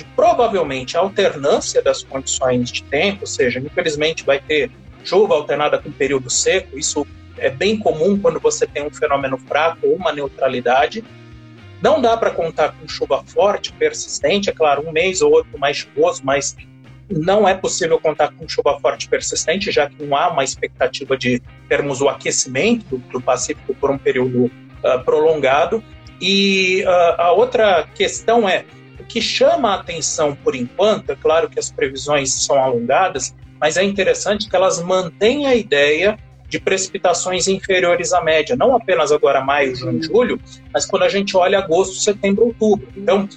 [0.01, 4.71] De provavelmente alternância das condições de tempo, ou seja, infelizmente vai ter
[5.05, 9.87] chuva alternada com período seco, isso é bem comum quando você tem um fenômeno fraco
[9.87, 11.05] ou uma neutralidade.
[11.83, 15.77] Não dá para contar com chuva forte, persistente, é claro, um mês ou outro mais
[15.77, 16.57] chuvoso, mas
[17.11, 21.43] não é possível contar com chuva forte persistente, já que não há uma expectativa de
[21.69, 25.85] termos o aquecimento do, Pacífico por um período uh, prolongado.
[26.19, 28.65] E uh, a outra questão é
[29.11, 33.83] que chama a atenção por enquanto, é claro que as previsões são alongadas, mas é
[33.83, 36.17] interessante que elas mantêm a ideia
[36.49, 40.41] de precipitações inferiores à média, não apenas agora maio, junho, julho,
[40.73, 42.87] mas quando a gente olha agosto, setembro, outubro.
[42.97, 43.29] Então,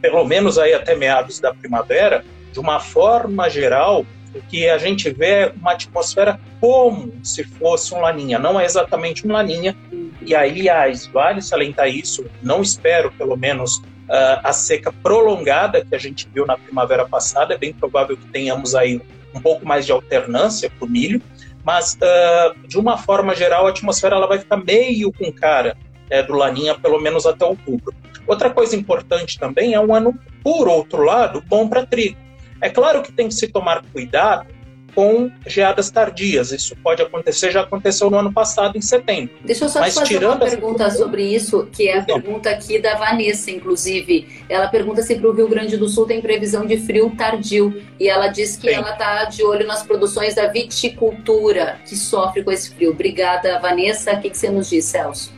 [0.00, 5.10] pelo menos aí até meados da primavera, de uma forma geral, o que a gente
[5.10, 9.76] vê é uma atmosfera como se fosse um laninha, não é exatamente um laninha.
[10.22, 15.94] E aí, aliás, vale salientar isso, não espero, pelo menos, uh, a seca prolongada que
[15.94, 19.00] a gente viu na primavera passada, é bem provável que tenhamos aí
[19.34, 21.20] um pouco mais de alternância para o milho,
[21.64, 25.76] mas uh, de uma forma geral a atmosfera ela vai ficar meio com cara
[26.10, 27.94] é, do Laninha, pelo menos até outubro.
[28.26, 32.16] Outra coisa importante também é um ano, por outro lado, bom para trigo.
[32.60, 34.46] É claro que tem que se tomar cuidado
[34.94, 36.52] com geadas tardias.
[36.52, 39.34] Isso pode acontecer, já aconteceu no ano passado, em setembro.
[39.44, 42.78] Deixa eu só Mas, te fazer uma pergunta sobre isso, que é a pergunta aqui
[42.78, 44.44] da Vanessa, inclusive.
[44.48, 47.82] Ela pergunta se para o Rio Grande do Sul tem previsão de frio tardio.
[47.98, 48.74] E ela diz que Sim.
[48.74, 52.90] ela está de olho nas produções da viticultura, que sofre com esse frio.
[52.90, 54.12] Obrigada, Vanessa.
[54.12, 55.32] O que, que você nos diz, Celso?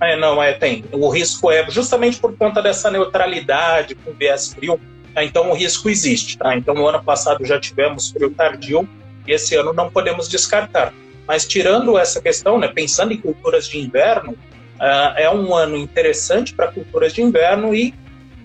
[0.00, 0.84] É, não, é, tem.
[0.92, 4.80] O risco é justamente por conta dessa neutralidade com viés frio
[5.18, 5.24] Tá?
[5.24, 6.38] Então o risco existe.
[6.38, 6.56] Tá?
[6.56, 8.88] Então no ano passado já tivemos frio tardio
[9.26, 10.94] e esse ano não podemos descartar.
[11.26, 16.54] Mas tirando essa questão, né, pensando em culturas de inverno, uh, é um ano interessante
[16.54, 17.92] para culturas de inverno e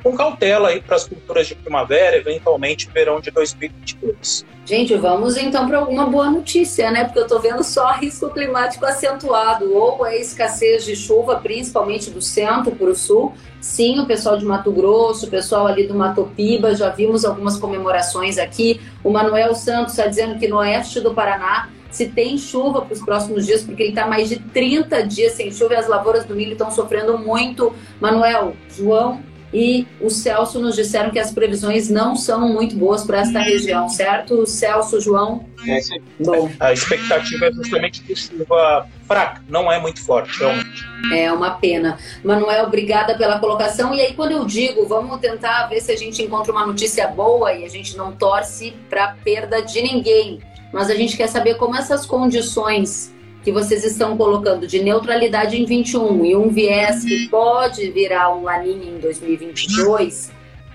[0.04, 4.46] com cautela aí para as culturas de primavera, eventualmente verão de 2022.
[4.66, 7.06] Gente, vamos então para alguma boa notícia, né?
[7.06, 12.22] Porque eu estou vendo só risco climático acentuado, ou a escassez de chuva, principalmente do
[12.22, 13.34] centro para o sul.
[13.62, 17.58] Sim, o pessoal de Mato Grosso, o pessoal ali do Mato Piba, já vimos algumas
[17.58, 18.82] comemorações aqui.
[19.04, 23.02] O Manuel Santos está dizendo que no oeste do Paraná se tem chuva para os
[23.02, 26.36] próximos dias, porque ele está mais de 30 dias sem chuva e as lavouras do
[26.36, 27.74] milho estão sofrendo muito.
[28.02, 29.22] Manuel, João,
[29.54, 33.88] e o Celso nos disseram que as previsões não são muito boas para esta região,
[33.88, 34.46] certo?
[34.48, 35.46] Celso, João?
[35.68, 36.02] É, sim.
[36.20, 36.50] Bom.
[36.60, 40.84] A expectativa é justamente de chuva fraca, não é muito forte, realmente.
[41.14, 42.00] É uma pena.
[42.24, 43.94] Manuel, obrigada pela colocação.
[43.94, 47.54] E aí, quando eu digo, vamos tentar ver se a gente encontra uma notícia boa
[47.54, 50.40] e a gente não torce para perda de ninguém,
[50.72, 53.14] mas a gente quer saber como essas condições
[53.44, 58.44] que vocês estão colocando de neutralidade em 21 e um viés que pode virar um
[58.44, 60.32] laninha em 2022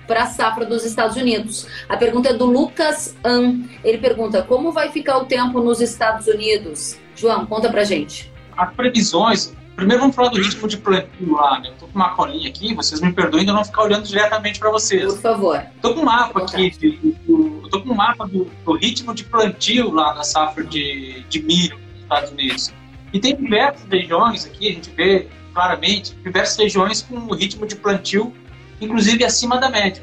[0.07, 1.66] para a safra dos Estados Unidos.
[1.88, 3.61] A pergunta é do Lucas An.
[3.83, 6.98] Ele pergunta: como vai ficar o tempo nos Estados Unidos?
[7.16, 8.33] João, conta pra gente.
[8.57, 9.57] As previsões.
[9.76, 11.68] Primeiro vamos falar do ritmo de plantio lá, né?
[11.68, 14.59] Eu tô com uma colinha aqui, vocês me perdoem de eu não ficar olhando diretamente
[14.59, 15.04] para vocês.
[15.04, 15.62] Por favor.
[15.81, 19.22] Tô com um mapa aqui, de, eu tô com um mapa do, do, ritmo de
[19.22, 21.78] plantio lá da safra de, de milho
[22.09, 22.73] Estados Unidos.
[23.12, 27.77] E tem diversas regiões aqui, a gente vê claramente, diversas regiões com um ritmo de
[27.77, 28.33] plantio,
[28.81, 30.03] inclusive acima da média.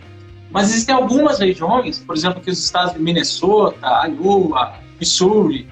[0.52, 5.68] Mas existem algumas regiões, por exemplo, que os estados de Minnesota, Iowa, Missouri,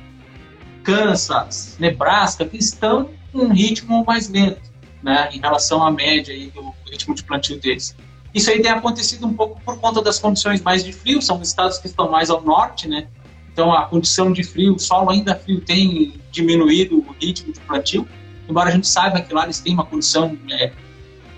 [0.84, 6.50] Kansas, Nebraska, que estão com um ritmo mais lento, né, em relação à média aí
[6.52, 7.96] do ritmo de plantio deles.
[8.34, 11.78] Isso aí tem acontecido um pouco por conta das condições mais de frio, são estados
[11.78, 13.08] que estão mais ao norte, né,
[13.54, 18.08] então, a condição de frio, o solo ainda frio tem diminuído o ritmo de plantio,
[18.50, 20.72] embora a gente saiba que lá eles têm uma condição é,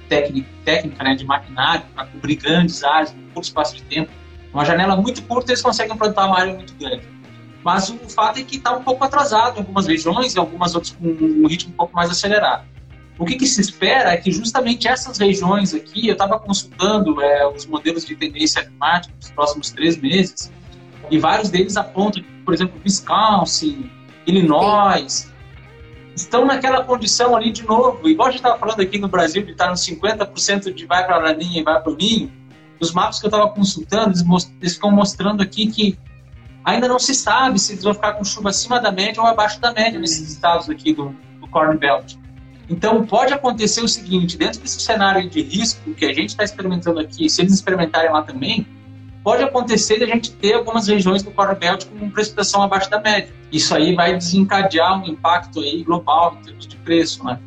[0.07, 4.09] técnica, técnica né, de maquinário para cobrir grandes áreas em curto espaço de tempo.
[4.53, 7.05] Uma janela muito curta, eles conseguem plantar uma área muito grande.
[7.61, 10.93] Mas o fato é que está um pouco atrasado em algumas regiões e algumas outras
[10.93, 12.63] com um ritmo um pouco mais acelerado.
[13.19, 17.47] O que, que, se espera é que justamente essas regiões aqui, eu estava consultando é,
[17.47, 20.51] os modelos de tendência climática nos próximos três meses,
[21.09, 23.89] e vários deles apontam, por exemplo, Wisconsin,
[24.25, 25.31] Illinois,
[26.15, 28.07] estão naquela condição ali de novo.
[28.07, 31.15] Igual a gente estava falando aqui no Brasil, de estar nos 50% de vai para
[31.15, 32.31] a laninha e vai para o ninho,
[32.79, 35.97] os mapas que eu estava consultando, eles, most eles mostrando aqui que
[36.63, 39.59] ainda não se sabe se eles vão ficar com chuva acima da média ou abaixo
[39.59, 42.15] da média nesses estados aqui do, do Corn Belt.
[42.69, 46.99] Então, pode acontecer o seguinte: dentro desse cenário de risco que a gente está experimentando
[46.99, 48.67] aqui, se eles experimentarem lá também,
[49.25, 51.57] pode acontecer de a gente ter algumas regiões do Core
[51.99, 53.33] com precipitação abaixo da média.
[53.51, 57.39] Isso aí vai desencadear um impacto aí global em termos de preço, né?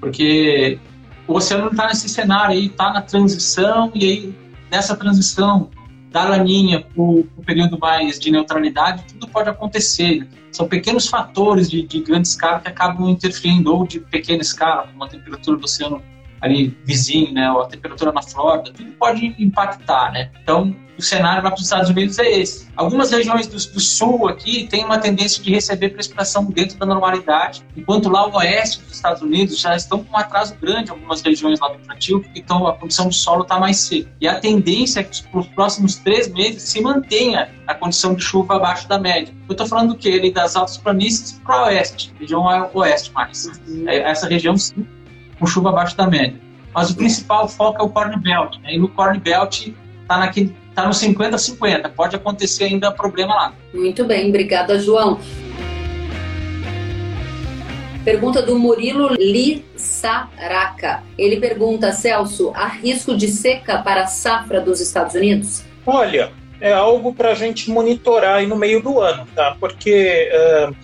[0.00, 0.78] Porque
[1.26, 4.34] o oceano está nesse cenário aí, está na transição, e aí
[4.70, 5.68] nessa transição
[6.10, 10.26] da laninha para o período mais de neutralidade, tudo pode acontecer.
[10.50, 15.04] São pequenos fatores de, de grande escala que acabam interferindo, ou de pequena escala, como
[15.04, 16.02] a temperatura do oceano
[16.40, 20.30] ali vizinho, né, ou a temperatura na Flórida, tudo pode impactar, né?
[20.42, 22.68] Então, o cenário para os Estados Unidos é esse.
[22.76, 27.64] Algumas regiões do, do, sul aqui têm uma tendência de receber precipitação dentro da normalidade,
[27.76, 31.60] enquanto lá o oeste dos Estados Unidos já estão com um atraso grande algumas regiões
[31.60, 34.10] lá do plantio, então a condição de solo está mais seca.
[34.20, 38.22] E a tendência é que para os próximos três meses se mantenha a condição de
[38.22, 39.32] chuva abaixo da média.
[39.48, 40.08] Eu estou falando do que?
[40.08, 43.46] Ele das altas planícies para o oeste, região oeste mais.
[43.46, 43.88] Uhum.
[43.88, 44.86] É, essa região sim,
[45.38, 46.40] com chuva abaixo da média.
[46.74, 48.58] Mas o principal foco é o Corn Belt.
[48.62, 48.74] Né?
[48.74, 49.68] E no Corn Belt
[50.02, 51.90] está naquele está no 50-50.
[51.90, 53.52] Pode acontecer ainda problema lá.
[53.74, 55.18] Muito bem, obrigada, João.
[58.04, 61.02] Pergunta do Murilo Lissaraca.
[61.18, 65.64] Ele pergunta, Celso, há risco de seca para a safra dos Estados Unidos?
[65.84, 69.56] Olha, é algo para a gente monitorar aí no meio do ano, tá?
[69.58, 70.74] Porque uh,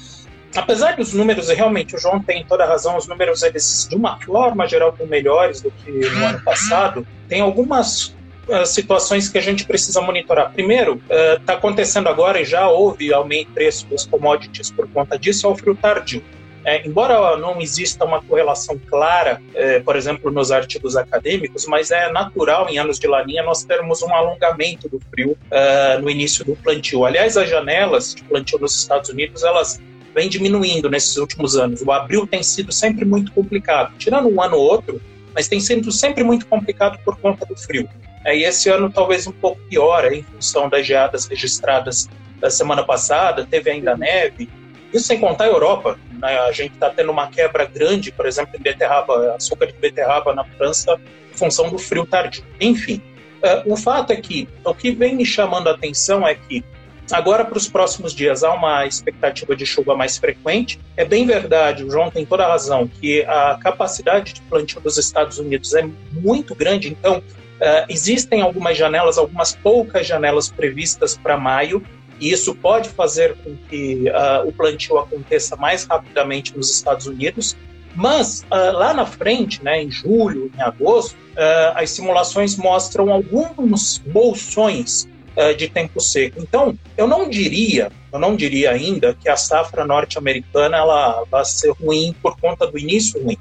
[0.54, 4.18] apesar dos números, realmente o João tem toda a razão, os números eles de uma
[4.20, 7.06] forma geral estão melhores do que no ano passado.
[7.28, 8.14] Tem algumas
[8.48, 10.52] uh, situações que a gente precisa monitorar.
[10.52, 11.00] Primeiro,
[11.38, 15.46] está uh, acontecendo agora e já houve aumento de preço dos commodities por conta disso,
[15.46, 16.22] é o frio tardio.
[16.64, 22.10] É, embora não exista uma correlação clara, é, por exemplo, nos artigos acadêmicos, mas é
[22.10, 26.56] natural em anos de laninha nós termos um alongamento do frio uh, no início do
[26.56, 27.04] plantio.
[27.04, 29.78] Aliás, as janelas de plantio nos Estados Unidos elas
[30.14, 31.82] vêm diminuindo nesses últimos anos.
[31.82, 35.00] O abril tem sido sempre muito complicado, tirando um ano ou outro,
[35.34, 37.88] mas tem sido sempre muito complicado por conta do frio.
[38.24, 42.08] É, e esse ano talvez um pouco pior, em função das geadas registradas
[42.40, 44.48] da semana passada, teve ainda neve,
[44.92, 45.98] isso sem contar a Europa.
[46.12, 46.38] Né?
[46.38, 50.44] A gente está tendo uma quebra grande, por exemplo, em beterraba, açúcar de beterraba na
[50.44, 50.98] França,
[51.32, 52.44] em função do frio tardio.
[52.60, 53.02] Enfim,
[53.42, 56.64] uh, o fato é que o que vem me chamando a atenção é que
[57.12, 60.80] Agora, para os próximos dias, há uma expectativa de chuva mais frequente.
[60.96, 64.96] É bem verdade, o João tem toda a razão, que a capacidade de plantio dos
[64.96, 71.36] Estados Unidos é muito grande, então uh, existem algumas janelas, algumas poucas janelas previstas para
[71.36, 71.82] maio,
[72.20, 77.56] e isso pode fazer com que uh, o plantio aconteça mais rapidamente nos Estados Unidos.
[77.94, 83.98] Mas uh, lá na frente, né, em julho, em agosto, uh, as simulações mostram alguns
[83.98, 85.08] bolsões
[85.56, 86.40] de tempo seco.
[86.40, 91.70] Então, eu não diria, eu não diria ainda que a safra norte-americana ela vai ser
[91.70, 93.38] ruim por conta do início ruim.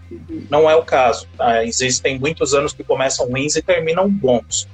[0.49, 1.27] Não é o caso.
[1.37, 1.63] Tá?
[1.63, 4.67] Existem muitos anos que começam ruins e terminam bons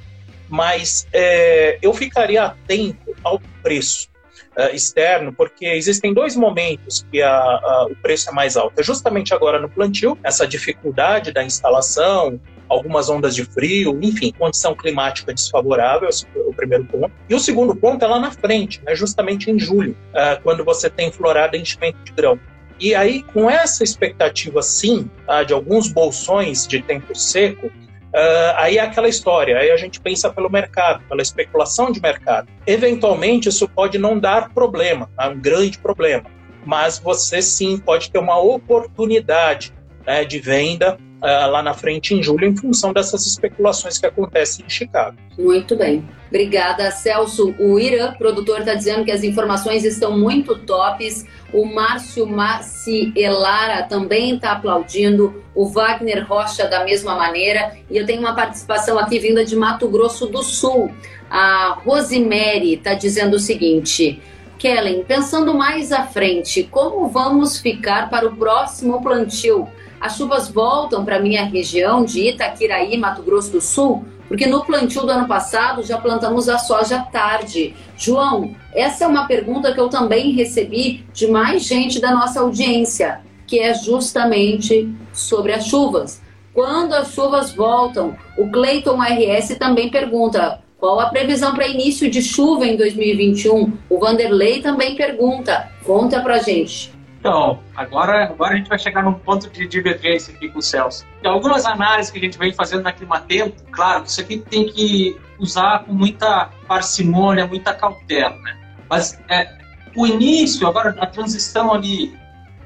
[0.49, 4.09] mas é, eu ficaria atento ao preço
[4.57, 8.79] uh, externo, porque existem dois momentos que a, a, o preço é mais alto.
[8.79, 14.75] É justamente agora no plantio, essa dificuldade da instalação, algumas ondas de frio, enfim, condição
[14.75, 17.11] climática desfavorável, o primeiro ponto.
[17.27, 20.89] E o segundo ponto é lá na frente, né, justamente em julho, uh, quando você
[20.89, 22.39] tem florada e enchimento de grão.
[22.79, 27.69] E aí, com essa expectativa, sim, tá, de alguns bolsões de tempo seco,
[28.09, 32.47] Uh, aí é aquela história, aí a gente pensa pelo mercado, pela especulação de mercado.
[32.65, 36.25] Eventualmente, isso pode não dar problema, é um grande problema,
[36.65, 39.71] mas você sim pode ter uma oportunidade
[40.07, 44.65] né, de venda uh, lá na frente em julho, em função dessas especulações que acontecem
[44.65, 45.17] em Chicago.
[45.37, 46.07] Muito bem.
[46.27, 47.55] Obrigada, Celso.
[47.57, 51.25] O Irã, produtor, está dizendo que as informações estão muito tops.
[51.51, 55.43] O Márcio Macielara também está aplaudindo.
[55.55, 57.75] O Wagner Rocha, da mesma maneira.
[57.89, 60.91] E eu tenho uma participação aqui vinda de Mato Grosso do Sul.
[61.29, 64.21] A Rosemary está dizendo o seguinte.
[64.59, 69.67] Kellen, pensando mais à frente, como vamos ficar para o próximo plantio?
[69.99, 75.01] As chuvas voltam para minha região de Itaquiraí, Mato Grosso do Sul, porque no plantio
[75.01, 77.73] do ano passado já plantamos a soja tarde.
[77.97, 83.21] João, essa é uma pergunta que eu também recebi de mais gente da nossa audiência,
[83.45, 86.21] que é justamente sobre as chuvas.
[86.53, 92.21] Quando as chuvas voltam, o Cleiton RS também pergunta qual a previsão para início de
[92.21, 93.73] chuva em 2021.
[93.89, 95.69] O Vanderlei também pergunta.
[95.83, 96.98] Conta para gente.
[97.19, 101.05] Então, agora, agora a gente vai chegar num ponto de divergência aqui com o Celso.
[101.23, 105.83] Algumas análises que a gente vem fazendo na Climatempo, claro, isso aqui tem que usar
[105.83, 108.57] com muita parcimônia, muita cautela, né?
[108.89, 109.53] Mas é,
[109.97, 112.17] o início, agora a transição ali,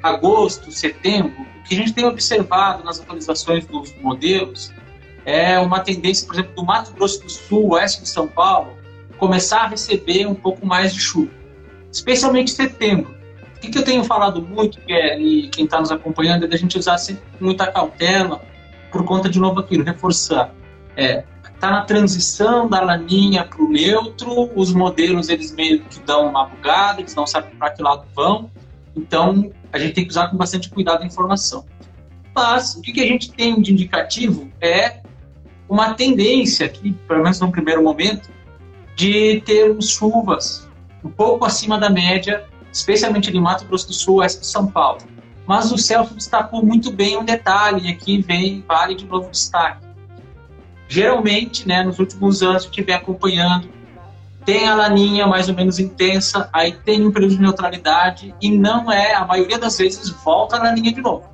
[0.03, 4.71] agosto, setembro, o que a gente tem observado nas atualizações dos modelos
[5.25, 8.77] é uma tendência, por exemplo, do Mato Grosso do Sul, oeste de São Paulo,
[9.17, 11.31] começar a receber um pouco mais de chuva,
[11.91, 13.22] especialmente em setembro
[13.67, 16.77] o que eu tenho falado muito, é, e quem está nos acompanhando, é da gente
[16.77, 18.41] usar sempre muita cautela,
[18.91, 20.53] por conta, de novo, aquilo, reforçar.
[20.95, 21.23] É,
[21.59, 26.45] tá na transição da laninha para o neutro, os modelos eles meio que dão uma
[26.45, 28.51] bugada, eles não sabem para que lado vão,
[28.95, 31.65] então a gente tem que usar com bastante cuidado a informação.
[32.35, 35.01] Mas o que, que a gente tem de indicativo é
[35.69, 38.29] uma tendência aqui, pelo menos no primeiro momento,
[38.95, 40.67] de termos chuvas
[41.03, 44.99] um pouco acima da média especialmente de Mato Grosso do Sul, oeste de São Paulo.
[45.45, 49.85] Mas o Celso destacou muito bem um detalhe, e aqui vem, vale de novo destaque.
[50.87, 53.69] Geralmente, né, nos últimos anos, gente vem acompanhando,
[54.43, 58.91] tem a laninha mais ou menos intensa, aí tem um período de neutralidade, e não
[58.91, 61.29] é, a maioria das vezes, volta a laninha de novo.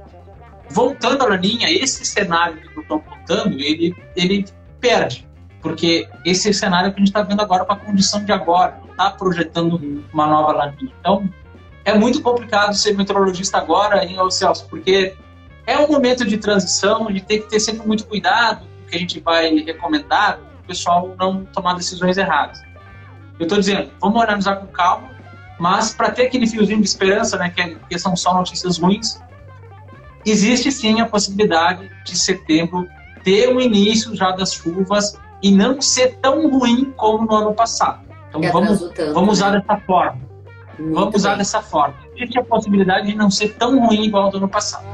[0.70, 4.46] Voltando a laninha, esse cenário que eu estou apontando, ele, ele
[4.80, 5.30] perde
[5.62, 9.12] porque esse cenário que a gente está vendo agora para a condição de agora, está
[9.12, 10.92] projetando uma nova laninha.
[11.00, 11.30] Então,
[11.86, 15.16] é muito complicado ser meteorologista agora em Celso, porque
[15.66, 18.96] é um momento de transição, gente tem que ter sempre muito cuidado com o que
[18.98, 22.62] a gente vai recomendar, o pessoal não tomar decisões erradas.
[23.40, 25.10] Eu estou dizendo, vamos analisar com calma,
[25.58, 29.22] mas para ter aquele fiozinho de esperança, né, é, que são só notícias ruins,
[30.26, 32.86] existe sim a possibilidade de setembro
[33.24, 38.09] ter um início já das chuvas e não ser tão ruim como no ano passado.
[38.30, 39.60] Então vamos, tanto, vamos usar né?
[39.60, 40.20] dessa forma.
[40.78, 41.38] Muito vamos usar bem.
[41.40, 41.96] dessa forma.
[42.16, 44.88] Existe a possibilidade de não ser tão ruim igual do ano passado.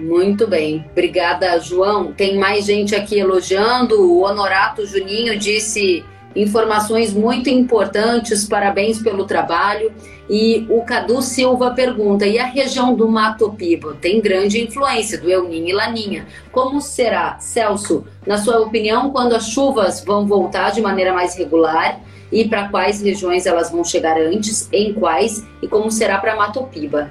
[0.00, 2.12] Muito bem, obrigada, João.
[2.12, 4.00] Tem mais gente aqui elogiando.
[4.02, 6.04] O Honorato Juninho disse
[6.34, 9.92] informações muito importantes, parabéns pelo trabalho.
[10.28, 15.30] E o Cadu Silva pergunta: e a região do Mato Piba tem grande influência do
[15.30, 16.26] El e Laninha?
[16.50, 22.00] Como será, Celso, na sua opinião, quando as chuvas vão voltar de maneira mais regular?
[22.32, 26.64] E para quais regiões elas vão chegar antes, em quais e como será para Mato
[26.64, 27.10] Piba?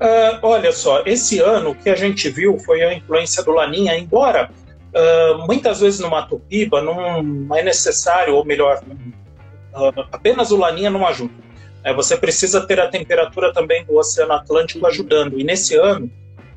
[0.00, 3.96] Uh, olha só, esse ano o que a gente viu foi a influência do Laninha,
[3.98, 4.50] embora
[4.96, 10.90] uh, muitas vezes no Mato Piba não é necessário, ou melhor, uh, apenas o Laninha
[10.90, 11.34] não ajuda.
[11.84, 15.38] É, você precisa ter a temperatura também do Oceano Atlântico ajudando.
[15.38, 16.10] E nesse ano,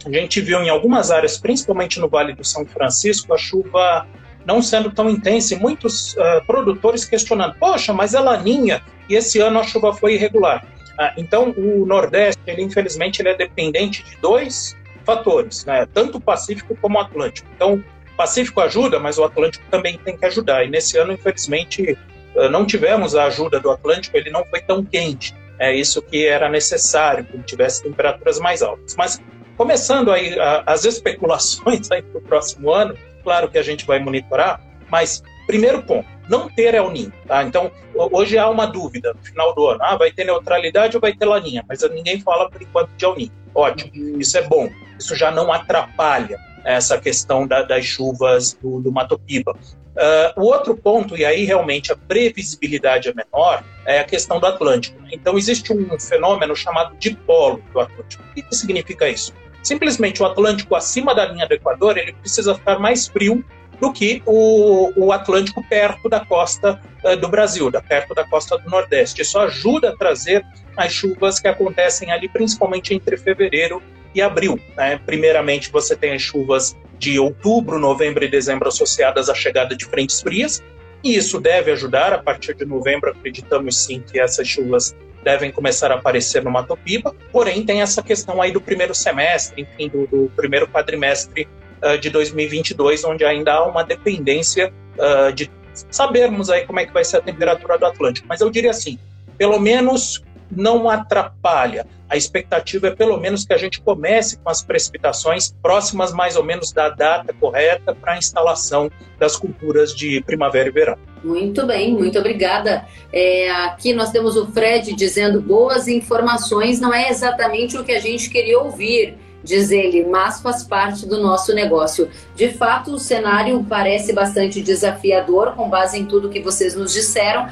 [0.03, 4.07] a gente viu em algumas áreas, principalmente no Vale do São Francisco, a chuva
[4.45, 9.39] não sendo tão intensa e muitos uh, produtores questionando: poxa, mas é laninha e esse
[9.39, 10.65] ano a chuva foi irregular.
[10.97, 14.75] Uh, então, o Nordeste, ele, infelizmente, ele é dependente de dois
[15.05, 15.87] fatores, né?
[15.93, 17.47] tanto o Pacífico como o Atlântico.
[17.55, 17.83] Então,
[18.19, 20.65] Pacífico ajuda, mas o Atlântico também tem que ajudar.
[20.65, 21.97] E nesse ano, infelizmente,
[22.35, 25.33] uh, não tivemos a ajuda do Atlântico, ele não foi tão quente.
[25.57, 28.93] É isso que era necessário, que tivesse temperaturas mais altas.
[28.97, 29.21] Mas
[29.55, 32.93] começando aí as especulações para o próximo ano,
[33.23, 34.59] claro que a gente vai monitorar,
[34.91, 37.41] mas primeiro ponto, não ter El Ninho, tá?
[37.45, 41.13] Então, hoje há uma dúvida no final do ano, ah, vai ter neutralidade ou vai
[41.13, 43.31] ter laninha, mas ninguém fala por enquanto de El Ninho.
[43.55, 44.19] Ótimo, uhum.
[44.19, 49.17] isso é bom, isso já não atrapalha essa questão da, das chuvas do, do Mato
[49.19, 49.55] Piba.
[49.99, 54.45] Uh, o outro ponto, e aí realmente a previsibilidade é menor, é a questão do
[54.45, 54.97] Atlântico.
[55.11, 58.23] Então, existe um fenômeno chamado dipolo do Atlântico.
[58.23, 59.33] O que, que significa isso?
[59.61, 63.43] Simplesmente o Atlântico acima da linha do Equador ele precisa ficar mais frio
[63.81, 68.57] do que o, o Atlântico perto da costa uh, do Brasil, da, perto da costa
[68.57, 69.21] do Nordeste.
[69.21, 70.45] Isso ajuda a trazer
[70.77, 73.81] as chuvas que acontecem ali, principalmente entre fevereiro
[74.13, 74.59] e abril.
[74.75, 74.99] Né?
[75.05, 80.21] Primeiramente, você tem as chuvas de outubro, novembro e dezembro associadas à chegada de frentes
[80.21, 80.61] frias,
[81.03, 82.11] e isso deve ajudar.
[82.13, 86.77] A partir de novembro, acreditamos sim que essas chuvas devem começar a aparecer no Mato
[86.77, 91.47] Piba, porém tem essa questão aí do primeiro semestre, enfim, do, do primeiro quadrimestre
[91.83, 95.49] uh, de 2022, onde ainda há uma dependência uh, de
[95.89, 98.27] sabermos aí como é que vai ser a temperatura do Atlântico.
[98.27, 98.97] Mas eu diria assim,
[99.37, 101.85] pelo menos não atrapalha.
[102.09, 106.43] A expectativa é pelo menos que a gente comece com as precipitações próximas mais ou
[106.43, 108.89] menos da data correta para a instalação
[109.19, 110.97] das culturas de primavera e verão.
[111.23, 112.85] Muito bem, muito obrigada.
[113.13, 117.99] É, aqui nós temos o Fred dizendo boas informações, não é exatamente o que a
[117.99, 122.09] gente queria ouvir diz ele, mas faz parte do nosso negócio.
[122.35, 127.47] De fato, o cenário parece bastante desafiador, com base em tudo que vocês nos disseram.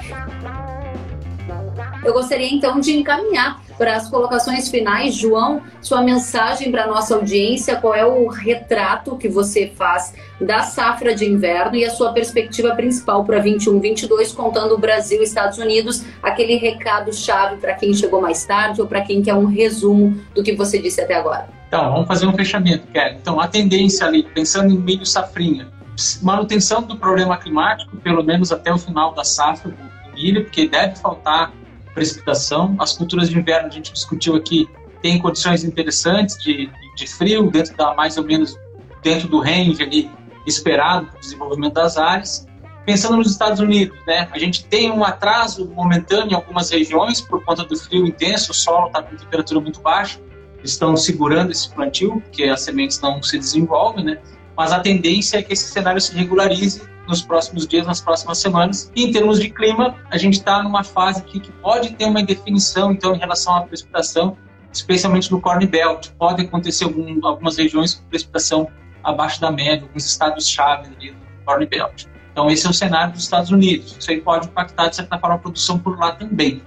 [2.04, 5.16] Eu gostaria então de encaminhar para as colocações finais.
[5.16, 10.64] João, sua mensagem para a nossa audiência, qual é o retrato que você faz da
[10.64, 15.24] safra de inverno e a sua perspectiva principal para 21, 22, contando o Brasil e
[15.24, 19.46] Estados Unidos, aquele recado chave para quem chegou mais tarde ou para quem quer um
[19.46, 21.50] resumo do que você disse até agora.
[21.68, 23.18] Então, vamos fazer um fechamento, Kelly.
[23.22, 25.68] Então, a tendência ali, pensando em milho safrinha,
[26.22, 30.96] manutenção do problema climático, pelo menos até o final da safra do milho, porque deve
[30.96, 31.52] faltar
[31.98, 32.76] precipitação.
[32.80, 34.70] As culturas de inverno, a gente discutiu aqui,
[35.02, 38.56] tem condições interessantes de, de frio, dentro da mais ou menos
[39.02, 40.10] dentro do range ali
[40.46, 42.48] esperado para o desenvolvimento das áreas.
[42.86, 47.44] Pensando nos Estados Unidos, né, a gente tem um atraso momentâneo em algumas regiões por
[47.44, 50.20] conta do frio intenso, o solo está com temperatura muito baixa,
[50.64, 54.20] estão segurando esse plantio, porque as sementes não se desenvolvem, né?
[54.56, 58.92] Mas a tendência é que esse cenário se regularize nos próximos dias, nas próximas semanas.
[58.96, 62.22] E em termos de clima, a gente está numa fase aqui que pode ter uma
[62.22, 64.38] indefinição, então, em relação à precipitação,
[64.72, 66.10] especialmente no Corn Belt.
[66.18, 68.68] Pode acontecer algum, algumas regiões com precipitação
[69.04, 72.06] abaixo da média, alguns estados-chave do Corn Belt.
[72.32, 73.96] Então, esse é o cenário dos Estados Unidos.
[73.98, 76.62] Isso aí pode impactar, de certa forma, a produção por lá também.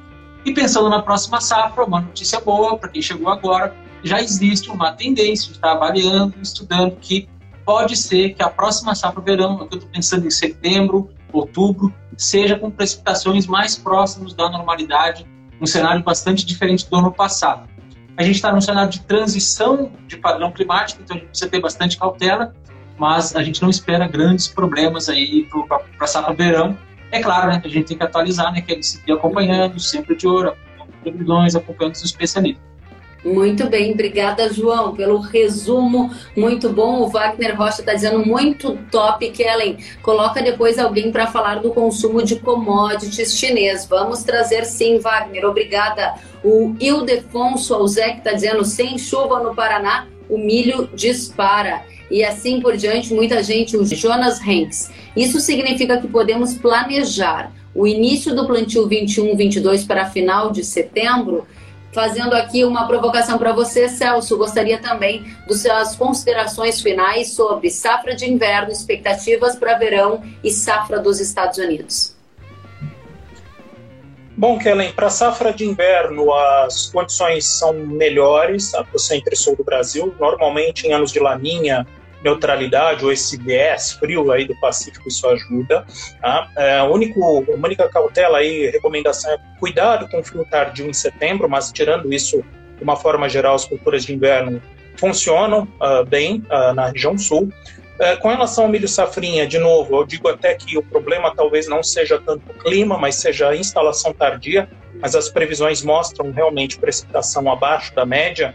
[0.45, 4.93] E pensando na próxima safra, uma notícia boa para quem chegou agora, já existe uma
[4.93, 7.29] tendência de estar avaliando, estudando que
[7.65, 12.71] pode ser que a próxima safra verão, eu estou pensando em setembro, outubro, seja com
[12.71, 15.27] precipitações mais próximas da normalidade,
[15.61, 17.69] um cenário bastante diferente do ano passado.
[18.17, 21.61] A gente está num cenário de transição de padrão climático, então a gente precisa ter
[21.61, 22.55] bastante cautela,
[22.99, 26.77] mas a gente não espera grandes problemas aí para a safra verão.
[27.11, 30.27] É claro, né, a gente tem que atualizar, né, que é seguir acompanhando, sempre de
[30.27, 30.55] ouro,
[31.03, 32.70] previsões, acompanhando os especialistas.
[33.25, 37.03] Muito bem, obrigada, João, pelo resumo muito bom.
[37.03, 39.77] O Wagner Rocha está dizendo muito top, Kellen.
[40.03, 43.85] Coloca depois alguém para falar do consumo de commodities chinês.
[43.85, 45.45] Vamos trazer sim, Wagner.
[45.45, 46.15] Obrigada.
[46.43, 51.83] O Ildefonso Alzec está dizendo: sem chuva no Paraná, o milho dispara.
[52.11, 54.91] E assim por diante, muita gente, o Jonas Hanks.
[55.15, 61.47] Isso significa que podemos planejar o início do plantio 21-22 para final de setembro
[61.93, 64.37] fazendo aqui uma provocação para você, Celso.
[64.37, 70.99] Gostaria também das suas considerações finais sobre safra de inverno, expectativas para verão e safra
[70.99, 72.15] dos Estados Unidos.
[74.37, 79.37] Bom, Kellen, para a safra de inverno, as condições são melhores para o centro e
[79.37, 80.15] sul do Brasil.
[80.19, 81.87] Normalmente, em anos de laninha,
[82.23, 85.85] neutralidade ou esse viés frio aí do Pacífico, isso ajuda.
[86.21, 86.51] Tá?
[86.57, 90.93] É, a, único, a única cautela aí, recomendação é cuidado com o frio tardio em
[90.93, 92.45] setembro, mas tirando isso,
[92.77, 94.61] de uma forma geral, as culturas de inverno
[94.97, 97.45] funcionam uh, bem uh, na região sul.
[98.01, 101.69] Uh, com relação ao milho safrinha, de novo, eu digo até que o problema talvez
[101.69, 104.69] não seja tanto o clima, mas seja a instalação tardia,
[105.01, 108.55] mas as previsões mostram realmente precipitação abaixo da média,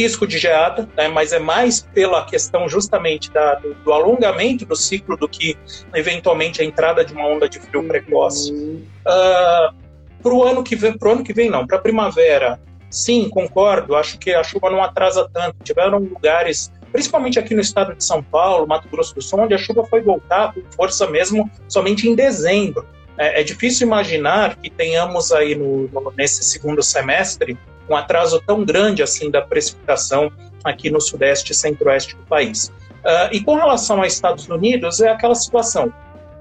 [0.00, 4.74] risco de geada, né, mas é mais pela questão justamente da, do, do, alongamento do
[4.74, 5.58] ciclo do que
[5.94, 8.50] eventualmente a entrada de uma onda de frio precoce.
[8.52, 9.74] Uh, ah,
[10.22, 12.58] para o ano que vem, pro ano que vem não, para a primavera,
[12.90, 13.94] sim, concordo.
[13.94, 15.56] Acho que a chuva não atrasa tanto.
[15.62, 19.58] Tiveram lugares, principalmente aqui no estado de São Paulo, Mato Grosso do Sul, onde a
[19.58, 22.86] chuva foi voltar com força mesmo somente em dezembro.
[23.18, 27.58] É, é difícil imaginar que tenhamos aí no, no, nesse segundo semestre
[27.90, 30.30] um atraso tão grande assim da precipitação
[30.64, 32.72] aqui no sudeste e centro-oeste do país.
[33.04, 35.92] Uh, e com relação aos Estados Unidos, é aquela situação.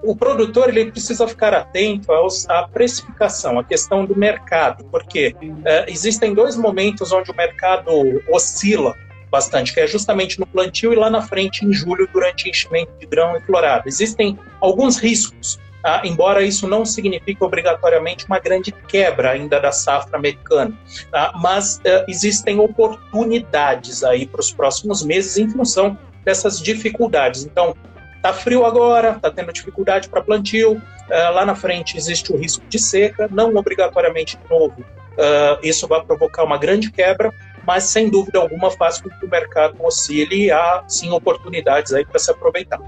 [0.04, 5.66] O produtor ele precisa ficar atento aos, à precificação, à questão do mercado, porque uh,
[5.88, 7.90] existem dois momentos onde o mercado
[8.30, 8.96] oscila
[9.32, 13.06] bastante, que é justamente no plantio e lá na frente em julho, durante enchimento de
[13.06, 13.84] grão e florada.
[13.88, 20.18] Existem alguns riscos ah, embora isso não signifique obrigatoriamente uma grande quebra ainda da safra
[20.18, 20.74] americana.
[21.14, 27.46] Ah, mas ah, existem oportunidades aí para os próximos meses em função dessas dificuldades.
[27.46, 27.76] Então,
[28.16, 32.64] está frio agora, está tendo dificuldade para plantio, ah, lá na frente existe o risco
[32.68, 34.84] de seca, não obrigatoriamente de novo.
[35.18, 37.34] Ah, isso vai provocar uma grande quebra,
[37.66, 42.06] mas sem dúvida alguma faz com que o mercado oscile e há sim oportunidades aí
[42.06, 42.80] para se aproveitar.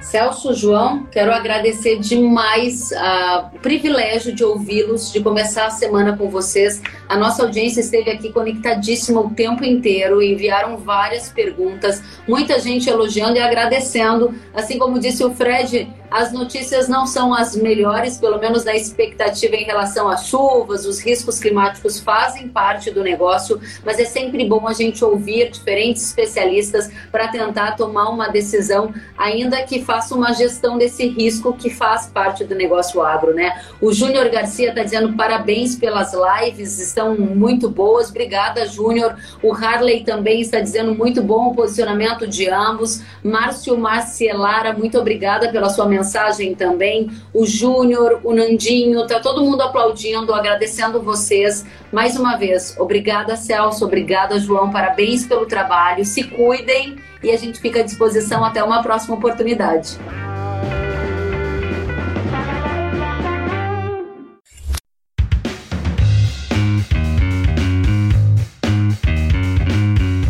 [0.00, 6.30] Celso João, quero agradecer demais uh, o privilégio de ouvi-los, de começar a semana com
[6.30, 6.80] vocês.
[7.08, 13.36] A nossa audiência esteve aqui conectadíssima o tempo inteiro, enviaram várias perguntas, muita gente elogiando
[13.36, 14.34] e agradecendo.
[14.54, 19.54] Assim como disse o Fred, as notícias não são as melhores, pelo menos na expectativa
[19.54, 24.66] em relação às chuvas, os riscos climáticos fazem parte do negócio, mas é sempre bom
[24.66, 30.78] a gente ouvir diferentes especialistas para tentar tomar uma decisão, ainda que faça uma gestão
[30.78, 33.60] desse risco que faz parte do negócio agro, né?
[33.80, 38.08] O Júnior Garcia está dizendo parabéns pelas lives, estão muito boas.
[38.08, 39.16] Obrigada, Júnior.
[39.42, 43.02] O Harley também está dizendo muito bom o posicionamento de ambos.
[43.22, 47.10] Márcio Marcielara, muito obrigada pela sua mensagem mensagem também.
[47.34, 51.64] O Júnior, o Nandinho, tá todo mundo aplaudindo, agradecendo vocês.
[51.92, 56.04] Mais uma vez, obrigada, Celso, obrigada, João, parabéns pelo trabalho.
[56.04, 59.98] Se cuidem e a gente fica à disposição até uma próxima oportunidade.